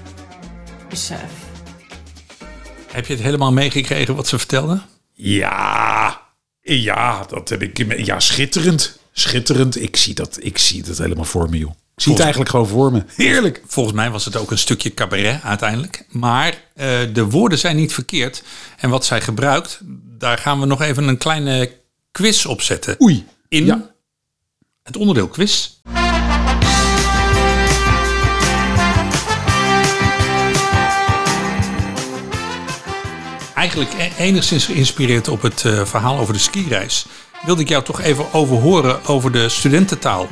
Besef. 0.89 1.31
Heb 2.91 3.05
je 3.05 3.13
het 3.13 3.23
helemaal 3.23 3.53
meegekregen 3.53 4.15
wat 4.15 4.27
ze 4.27 4.37
vertelde? 4.37 4.81
Ja, 5.13 6.21
ja, 6.63 7.25
dat 7.29 7.49
heb 7.49 7.61
ik. 7.61 7.97
Ja, 8.05 8.19
schitterend. 8.19 8.99
Schitterend. 9.11 9.81
Ik 9.81 9.95
zie 9.95 10.13
dat, 10.13 10.37
ik 10.41 10.57
zie 10.57 10.83
dat 10.83 10.97
helemaal 10.97 11.25
voor 11.25 11.49
me, 11.49 11.57
joh. 11.57 11.71
Ik 11.95 12.01
zie 12.01 12.11
het 12.11 12.21
eigenlijk 12.21 12.51
gewoon 12.51 12.67
voor 12.67 12.91
me. 12.91 13.03
Heerlijk. 13.15 13.61
Volgens 13.67 13.95
mij 13.95 14.09
was 14.09 14.25
het 14.25 14.35
ook 14.35 14.51
een 14.51 14.57
stukje 14.57 14.93
cabaret 14.93 15.41
uiteindelijk. 15.43 16.05
Maar 16.09 16.61
eh, 16.73 16.99
de 17.13 17.25
woorden 17.25 17.57
zijn 17.59 17.75
niet 17.75 17.93
verkeerd. 17.93 18.43
En 18.77 18.89
wat 18.89 19.05
zij 19.05 19.21
gebruikt, 19.21 19.79
daar 20.17 20.37
gaan 20.37 20.59
we 20.59 20.65
nog 20.65 20.81
even 20.81 21.07
een 21.07 21.17
kleine 21.17 21.71
quiz 22.11 22.45
op 22.45 22.61
zetten. 22.61 23.01
Oei. 23.01 23.25
In 23.47 23.85
het 24.83 24.97
onderdeel 24.97 25.27
quiz. 25.27 25.69
Eigenlijk 33.75 34.17
e- 34.17 34.23
enigszins 34.23 34.65
geïnspireerd 34.65 35.27
op 35.27 35.41
het 35.41 35.65
eh, 35.65 35.85
verhaal 35.85 36.19
over 36.19 36.33
de 36.33 36.39
skireis, 36.39 37.05
wilde 37.45 37.61
ik 37.61 37.69
jou 37.69 37.83
toch 37.83 38.01
even 38.01 38.33
overhoren 38.33 39.05
over 39.05 39.31
de 39.31 39.49
studententaal. 39.49 40.27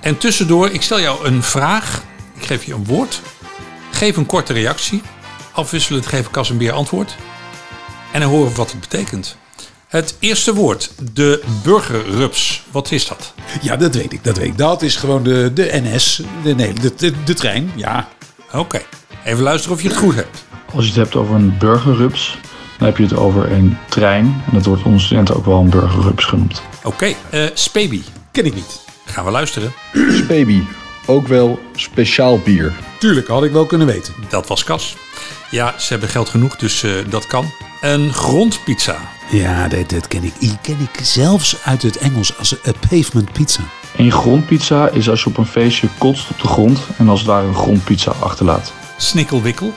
En 0.00 0.18
tussendoor, 0.18 0.70
ik 0.70 0.82
stel 0.82 1.00
jou 1.00 1.26
een 1.26 1.42
vraag. 1.42 2.02
Ik 2.36 2.46
geef 2.46 2.64
je 2.64 2.74
een 2.74 2.84
woord. 2.84 3.20
Geef 3.90 4.16
een 4.16 4.26
korte 4.26 4.52
reactie. 4.52 5.02
Afwisselend 5.52 6.06
geven 6.06 6.30
Cas 6.30 6.50
en 6.50 6.58
Beer 6.58 6.72
antwoord. 6.72 7.16
En 8.12 8.20
dan 8.20 8.30
horen 8.30 8.50
we 8.50 8.56
wat 8.56 8.70
het 8.70 8.80
betekent. 8.80 9.36
Het 9.86 10.16
eerste 10.18 10.54
woord, 10.54 10.90
de 11.12 11.42
burgerrups. 11.62 12.62
Wat 12.70 12.90
is 12.90 13.06
dat? 13.06 13.34
Ja, 13.60 13.76
dat 13.76 13.94
weet 13.94 14.12
ik, 14.12 14.24
dat 14.24 14.36
weet 14.36 14.46
ik. 14.46 14.58
Dat 14.58 14.82
is 14.82 14.96
gewoon 14.96 15.22
de, 15.22 15.50
de 15.54 15.70
NS, 15.72 16.22
de, 16.42 16.54
nee, 16.54 16.72
de, 16.72 16.94
de, 16.96 17.22
de 17.24 17.34
trein, 17.34 17.72
ja. 17.74 18.08
Oké, 18.52 18.82
even 19.24 19.42
luisteren 19.42 19.76
of 19.76 19.82
je 19.82 19.88
het 19.88 19.96
goed 19.96 20.14
hebt. 20.14 20.44
Als 20.74 20.84
je 20.84 20.90
het 20.90 21.00
hebt 21.00 21.16
over 21.16 21.34
een 21.34 21.58
burgerrups, 21.58 22.38
dan 22.84 22.92
heb 22.92 23.08
je 23.08 23.14
het 23.14 23.24
over 23.24 23.52
een 23.52 23.76
trein. 23.88 24.42
En 24.46 24.52
dat 24.52 24.64
wordt 24.64 24.82
onder 24.82 25.00
studenten 25.00 25.36
ook 25.36 25.44
wel 25.44 25.60
een 25.60 25.70
burgerrups 25.70 26.24
genoemd. 26.24 26.62
Oké, 26.82 27.14
eh 27.30 27.42
Spaby. 27.54 28.02
Ken 28.32 28.44
ik 28.44 28.54
niet. 28.54 28.80
Gaan 29.04 29.24
we 29.24 29.30
luisteren. 29.30 29.72
Spaby, 30.08 30.62
ook 31.06 31.28
wel 31.28 31.58
speciaal 31.74 32.38
bier. 32.38 32.72
Tuurlijk, 32.98 33.28
had 33.28 33.44
ik 33.44 33.52
wel 33.52 33.66
kunnen 33.66 33.86
weten. 33.86 34.14
Dat 34.28 34.48
was 34.48 34.64
Cas. 34.64 34.96
Ja, 35.50 35.74
ze 35.78 35.92
hebben 35.92 36.08
geld 36.08 36.28
genoeg, 36.28 36.56
dus 36.56 36.82
eh, 36.82 36.90
dat 37.08 37.26
kan. 37.26 37.50
Een 37.80 38.12
grondpizza. 38.12 38.96
Ja, 39.30 39.68
dat, 39.68 39.90
dat 39.90 40.08
ken 40.08 40.24
ik. 40.24 40.32
Die 40.38 40.58
ken 40.62 40.78
ik 40.80 41.04
zelfs 41.04 41.56
uit 41.64 41.82
het 41.82 41.98
Engels 41.98 42.38
als 42.38 42.56
een 42.62 42.74
pavement 42.88 43.32
pizza. 43.32 43.62
Een 43.96 44.12
grondpizza 44.12 44.88
is 44.88 45.08
als 45.08 45.22
je 45.22 45.26
op 45.26 45.38
een 45.38 45.46
feestje 45.46 45.88
kotst 45.98 46.30
op 46.30 46.40
de 46.40 46.48
grond 46.48 46.78
en 46.98 47.08
als 47.08 47.18
het 47.18 47.28
ware 47.28 47.46
een 47.46 47.54
grondpizza 47.54 48.12
achterlaat. 48.20 48.72
Snikkelwikkel. 48.96 49.72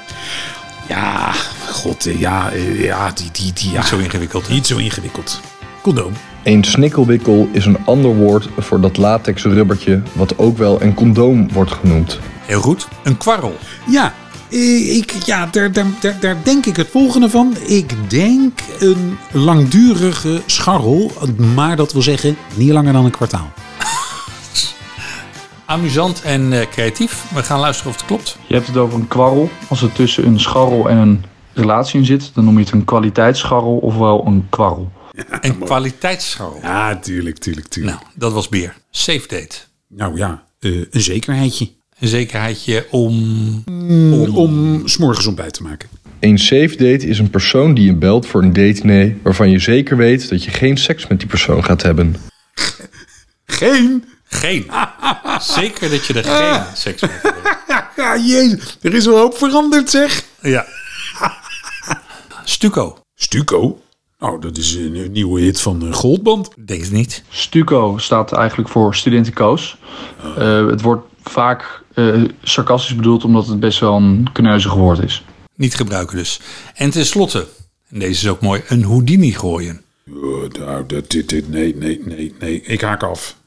Ja, 0.88 1.34
god, 1.78 2.06
eh, 2.06 2.20
ja, 2.20 2.52
eh, 2.52 2.84
ja, 2.84 3.12
die, 3.12 3.32
die, 3.32 3.54
die, 3.54 3.72
ja. 3.72 3.78
Niet 3.78 3.88
zo 3.88 3.98
ingewikkeld. 3.98 4.48
hè? 4.48 4.54
Niet 4.54 4.68
zo 4.68 4.78
ingewikkeld. 4.78 5.42
Condoom. 5.82 6.14
Een 6.44 6.64
snikkelwikkel 6.64 7.48
is 7.52 7.66
een 7.66 7.86
ander 7.86 8.16
woord 8.16 8.50
voor 8.58 8.82
dat 8.82 8.98
latex 8.98 9.44
rubbertje 9.44 10.02
wat 10.14 10.38
ook 10.38 10.58
wel 10.58 10.82
een 10.82 10.94
condoom 10.94 11.52
wordt 11.52 11.72
genoemd. 11.72 12.20
Heel 12.46 12.62
goed. 12.62 12.88
Een 13.04 13.18
kwarrel. 13.18 13.56
Ja, 13.90 14.14
eh, 14.52 14.96
ik, 14.98 15.12
ja 15.26 15.46
daar, 15.46 15.72
daar, 15.72 15.86
daar, 16.00 16.18
daar 16.20 16.36
denk 16.44 16.66
ik 16.66 16.76
het 16.76 16.88
volgende 16.88 17.30
van. 17.30 17.56
Ik 17.66 18.10
denk 18.10 18.60
een 18.80 19.18
langdurige 19.32 20.42
scharrel, 20.46 21.12
maar 21.56 21.76
dat 21.76 21.94
wil 21.94 22.02
zeggen 22.02 22.38
niet 22.56 22.72
langer 22.72 22.94
dan 22.94 23.06
een 23.06 23.12
kwartaal. 23.12 23.52
Amusant 25.66 26.22
en 26.22 26.54
eh, 26.54 26.68
creatief. 26.72 27.24
We 27.34 27.44
gaan 27.44 27.60
luisteren 27.60 27.92
of 27.92 27.98
het 27.98 28.06
klopt. 28.06 28.38
Je 28.48 28.54
hebt 28.54 28.68
het 28.68 28.78
over 28.78 29.00
een 29.00 29.08
kwarrel. 29.08 29.50
Als 29.68 29.82
er 29.82 29.92
tussen 29.92 30.26
een 30.26 30.40
scharrel 30.40 30.90
en 30.90 30.98
een 30.98 31.24
relatie 31.58 32.00
in 32.00 32.06
zit, 32.06 32.32
dan 32.34 32.44
noem 32.44 32.58
je 32.58 32.64
het 32.64 32.74
een 32.74 32.86
kwaliteitsscharrel 32.86 33.78
ofwel 33.78 34.26
een 34.26 34.46
kwarrel. 34.50 34.92
Een 35.42 35.60
kwaliteitsscharrel. 35.60 36.60
Ja, 36.62 36.96
tuurlijk, 36.96 37.38
tuurlijk, 37.38 37.68
tuurlijk. 37.68 37.96
Nou, 37.96 38.08
dat 38.16 38.34
was 38.34 38.50
Beer. 38.50 38.76
Safe 38.92 39.28
date. 39.28 39.56
Nou 39.88 40.18
ja, 40.18 40.44
eh, 40.60 40.72
een 40.72 41.02
zekerheidje. 41.02 41.70
Een 42.00 42.08
zekerheidje 42.08 42.88
om... 42.92 43.14
Om, 43.68 44.36
om 44.36 44.82
s'morgens 44.88 45.28
ontbijt 45.28 45.54
te 45.54 45.64
maken. 45.64 45.90
Een 46.20 46.38
safe 46.38 46.76
date 46.76 47.08
is 47.08 47.20
een 47.20 47.30
persoon 47.30 47.74
die 47.74 47.86
je 47.86 47.94
belt 47.94 48.28
voor 48.28 48.42
een 48.42 48.54
date 48.54 48.86
nee, 48.86 49.18
waarvan 49.24 49.50
je 49.50 49.60
zeker 49.60 49.98
weet 49.98 50.30
dat 50.30 50.44
je 50.44 50.52
geen 50.52 50.78
seks 50.78 51.08
met 51.08 51.20
die 51.20 51.28
persoon 51.28 51.64
gaat 51.64 51.82
hebben. 51.82 52.16
Geen? 53.46 54.04
Geen. 54.24 54.72
Zeker 55.40 55.90
dat 55.90 56.06
je 56.06 56.14
er 56.14 56.24
geen 56.24 56.64
seks 56.86 57.02
mee 57.02 57.12
hebt. 57.22 57.36
Ja, 57.96 58.18
jezus, 58.18 58.78
er 58.82 58.94
is 58.94 59.06
wel 59.06 59.18
hoop 59.18 59.38
veranderd 59.38 59.90
zeg. 59.90 60.24
Ja. 60.42 60.66
Stuco. 62.50 62.98
Stuco? 63.16 63.80
Nou, 64.20 64.42
dat 64.42 64.58
is 64.58 64.76
een 64.76 65.12
nieuwe 65.12 65.42
hit 65.42 65.62
van 65.62 65.88
eh, 65.88 65.94
Goldband. 65.94 66.50
Denk 66.66 66.82
het 66.82 66.92
niet. 66.92 67.24
Stuco 67.30 67.98
staat 67.98 68.32
eigenlijk 68.32 68.70
voor 68.70 68.96
studenticoos. 68.96 69.78
Eh, 70.38 70.68
het 70.68 70.82
wordt 70.82 71.08
vaak 71.24 71.84
eh, 71.94 72.24
sarcastisch 72.44 72.96
bedoeld 72.96 73.24
omdat 73.24 73.48
het 73.48 73.60
best 73.60 73.80
wel 73.80 73.96
een 73.96 74.28
kneuzig 74.34 74.74
woord 74.74 75.04
is. 75.04 75.24
Niet 75.56 75.76
gebruiken 75.76 76.18
dus. 76.18 76.40
En 76.74 76.90
tenslotte, 76.90 77.48
en 77.90 78.00
deze 78.00 78.26
is 78.26 78.30
ook 78.30 78.42
mooi, 78.42 78.62
een 78.68 78.84
Houdini 78.84 79.32
gooien. 79.32 79.82
Oh, 80.10 80.50
nou, 80.60 80.86
dat, 80.86 81.10
dit, 81.12 81.30
dit, 81.30 81.50
nee, 81.50 81.76
nee, 81.76 82.02
nee, 82.06 82.34
nee. 82.40 82.62
Ik 82.62 82.82
haak 82.82 83.04
af. 83.04 83.38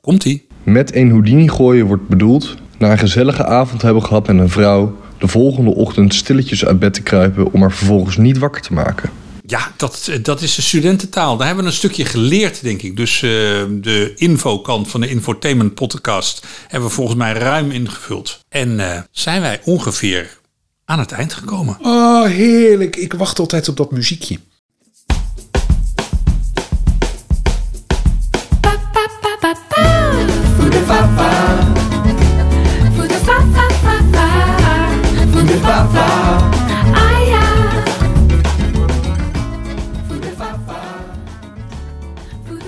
Komt-ie. 0.00 0.46
Met 0.62 0.94
een 0.94 1.10
Houdini 1.10 1.48
gooien 1.48 1.86
wordt 1.86 2.08
bedoeld 2.08 2.54
na 2.78 2.90
een 2.90 2.98
gezellige 2.98 3.44
avond 3.44 3.82
hebben 3.82 4.02
gehad 4.02 4.26
met 4.26 4.38
een 4.38 4.50
vrouw 4.50 4.96
de 5.18 5.28
volgende 5.28 5.74
ochtend 5.74 6.14
stilletjes 6.14 6.64
uit 6.64 6.78
bed 6.78 6.94
te 6.94 7.02
kruipen 7.02 7.52
om 7.52 7.60
haar 7.60 7.72
vervolgens 7.72 8.16
niet 8.16 8.38
wakker 8.38 8.62
te 8.62 8.72
maken. 8.72 9.10
Ja, 9.46 9.72
dat, 9.76 10.10
dat 10.22 10.42
is 10.42 10.54
de 10.54 10.62
studententaal. 10.62 11.36
Daar 11.36 11.46
hebben 11.46 11.64
we 11.64 11.70
een 11.70 11.76
stukje 11.76 12.04
geleerd, 12.04 12.62
denk 12.62 12.82
ik. 12.82 12.96
Dus 12.96 13.22
eh, 13.22 13.30
de 13.70 14.12
infokant 14.16 14.88
van 14.90 15.00
de 15.00 15.08
Infotainment 15.08 15.74
podcast 15.74 16.46
hebben 16.68 16.88
we 16.88 16.94
volgens 16.94 17.16
mij 17.16 17.32
ruim 17.32 17.70
ingevuld. 17.70 18.40
En 18.48 18.80
eh, 18.80 19.00
zijn 19.10 19.40
wij 19.40 19.60
ongeveer 19.64 20.38
aan 20.84 20.98
het 20.98 21.12
eind 21.12 21.34
gekomen. 21.34 21.76
Oh, 21.82 22.24
heerlijk. 22.24 22.96
Ik 22.96 23.12
wacht 23.12 23.38
altijd 23.38 23.68
op 23.68 23.76
dat 23.76 23.90
muziekje. 23.90 24.38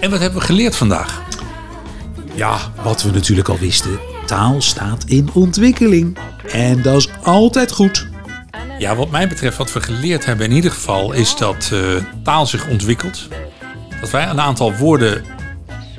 En 0.07 0.13
wat 0.13 0.21
hebben 0.21 0.41
we 0.41 0.47
geleerd 0.47 0.77
vandaag? 0.77 1.23
Ja, 2.35 2.59
wat 2.83 3.03
we 3.03 3.11
natuurlijk 3.11 3.49
al 3.49 3.59
wisten. 3.59 3.99
Taal 4.27 4.63
staat 4.63 5.05
in 5.05 5.31
ontwikkeling. 5.33 6.19
En 6.53 6.83
dat 6.83 6.97
is 6.97 7.09
altijd 7.23 7.73
goed. 7.73 8.09
Ja, 8.79 8.97
wat 8.97 9.11
mij 9.11 9.29
betreft, 9.29 9.57
wat 9.57 9.73
we 9.73 9.81
geleerd 9.81 10.25
hebben 10.25 10.47
in 10.47 10.53
ieder 10.53 10.71
geval, 10.71 11.13
is 11.13 11.37
dat 11.37 11.71
eh, 11.73 11.81
taal 12.23 12.47
zich 12.47 12.69
ontwikkelt. 12.69 13.29
Dat 14.01 14.11
wij 14.11 14.29
een 14.29 14.41
aantal 14.41 14.75
woorden 14.75 15.25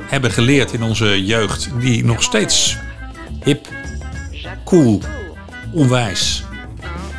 hebben 0.01 0.31
geleerd 0.31 0.73
in 0.73 0.83
onze 0.83 1.25
jeugd 1.25 1.69
die 1.79 2.05
nog 2.05 2.23
steeds 2.23 2.77
hip, 3.43 3.67
cool, 4.65 5.01
onwijs. 5.71 6.43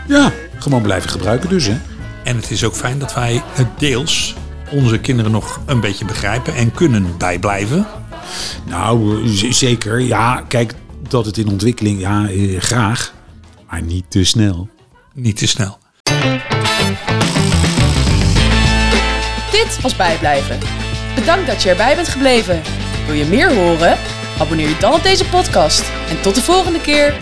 Ja, 0.07 0.33
gewoon 0.59 0.83
blijven 0.83 1.11
gebruiken 1.11 1.49
dus, 1.49 1.67
hè. 1.67 1.79
En 2.25 2.37
het 2.37 2.51
is 2.51 2.65
ook 2.65 2.75
fijn 2.75 2.99
dat 2.99 3.15
wij 3.15 3.43
het 3.53 3.69
deels 3.79 4.35
onze 4.71 4.99
kinderen 4.99 5.33
nog 5.33 5.61
een 5.67 5.81
beetje 5.81 6.05
begrijpen 6.05 6.55
en 6.55 6.73
kunnen 6.73 7.15
bijblijven. 7.19 7.87
Nou, 8.65 9.23
zeker. 9.53 10.01
Ja, 10.01 10.45
kijk, 10.49 10.75
dat 11.09 11.27
het 11.27 11.37
in 11.37 11.49
ontwikkeling, 11.49 12.01
ja, 12.01 12.29
eh, 12.29 12.61
graag. 12.61 13.13
Maar 13.71 13.83
niet 13.83 14.05
te 14.09 14.25
snel. 14.25 14.69
Niet 15.15 15.37
te 15.37 15.47
snel. 15.47 15.79
Dit 19.51 19.81
was 19.81 19.97
Bijblijven. 19.97 20.59
Bedankt 21.15 21.47
dat 21.47 21.63
je 21.63 21.71
erbij 21.71 21.95
bent 21.95 22.09
gebleven. 22.09 22.63
Wil 23.07 23.15
je 23.15 23.25
meer 23.25 23.55
horen? 23.55 23.99
Abonneer 24.39 24.69
je 24.69 24.77
dan 24.81 24.93
op 24.93 25.03
deze 25.03 25.25
podcast. 25.25 25.85
En 26.09 26.21
tot 26.21 26.35
de 26.35 26.43
volgende 26.43 26.81
keer. 26.81 27.15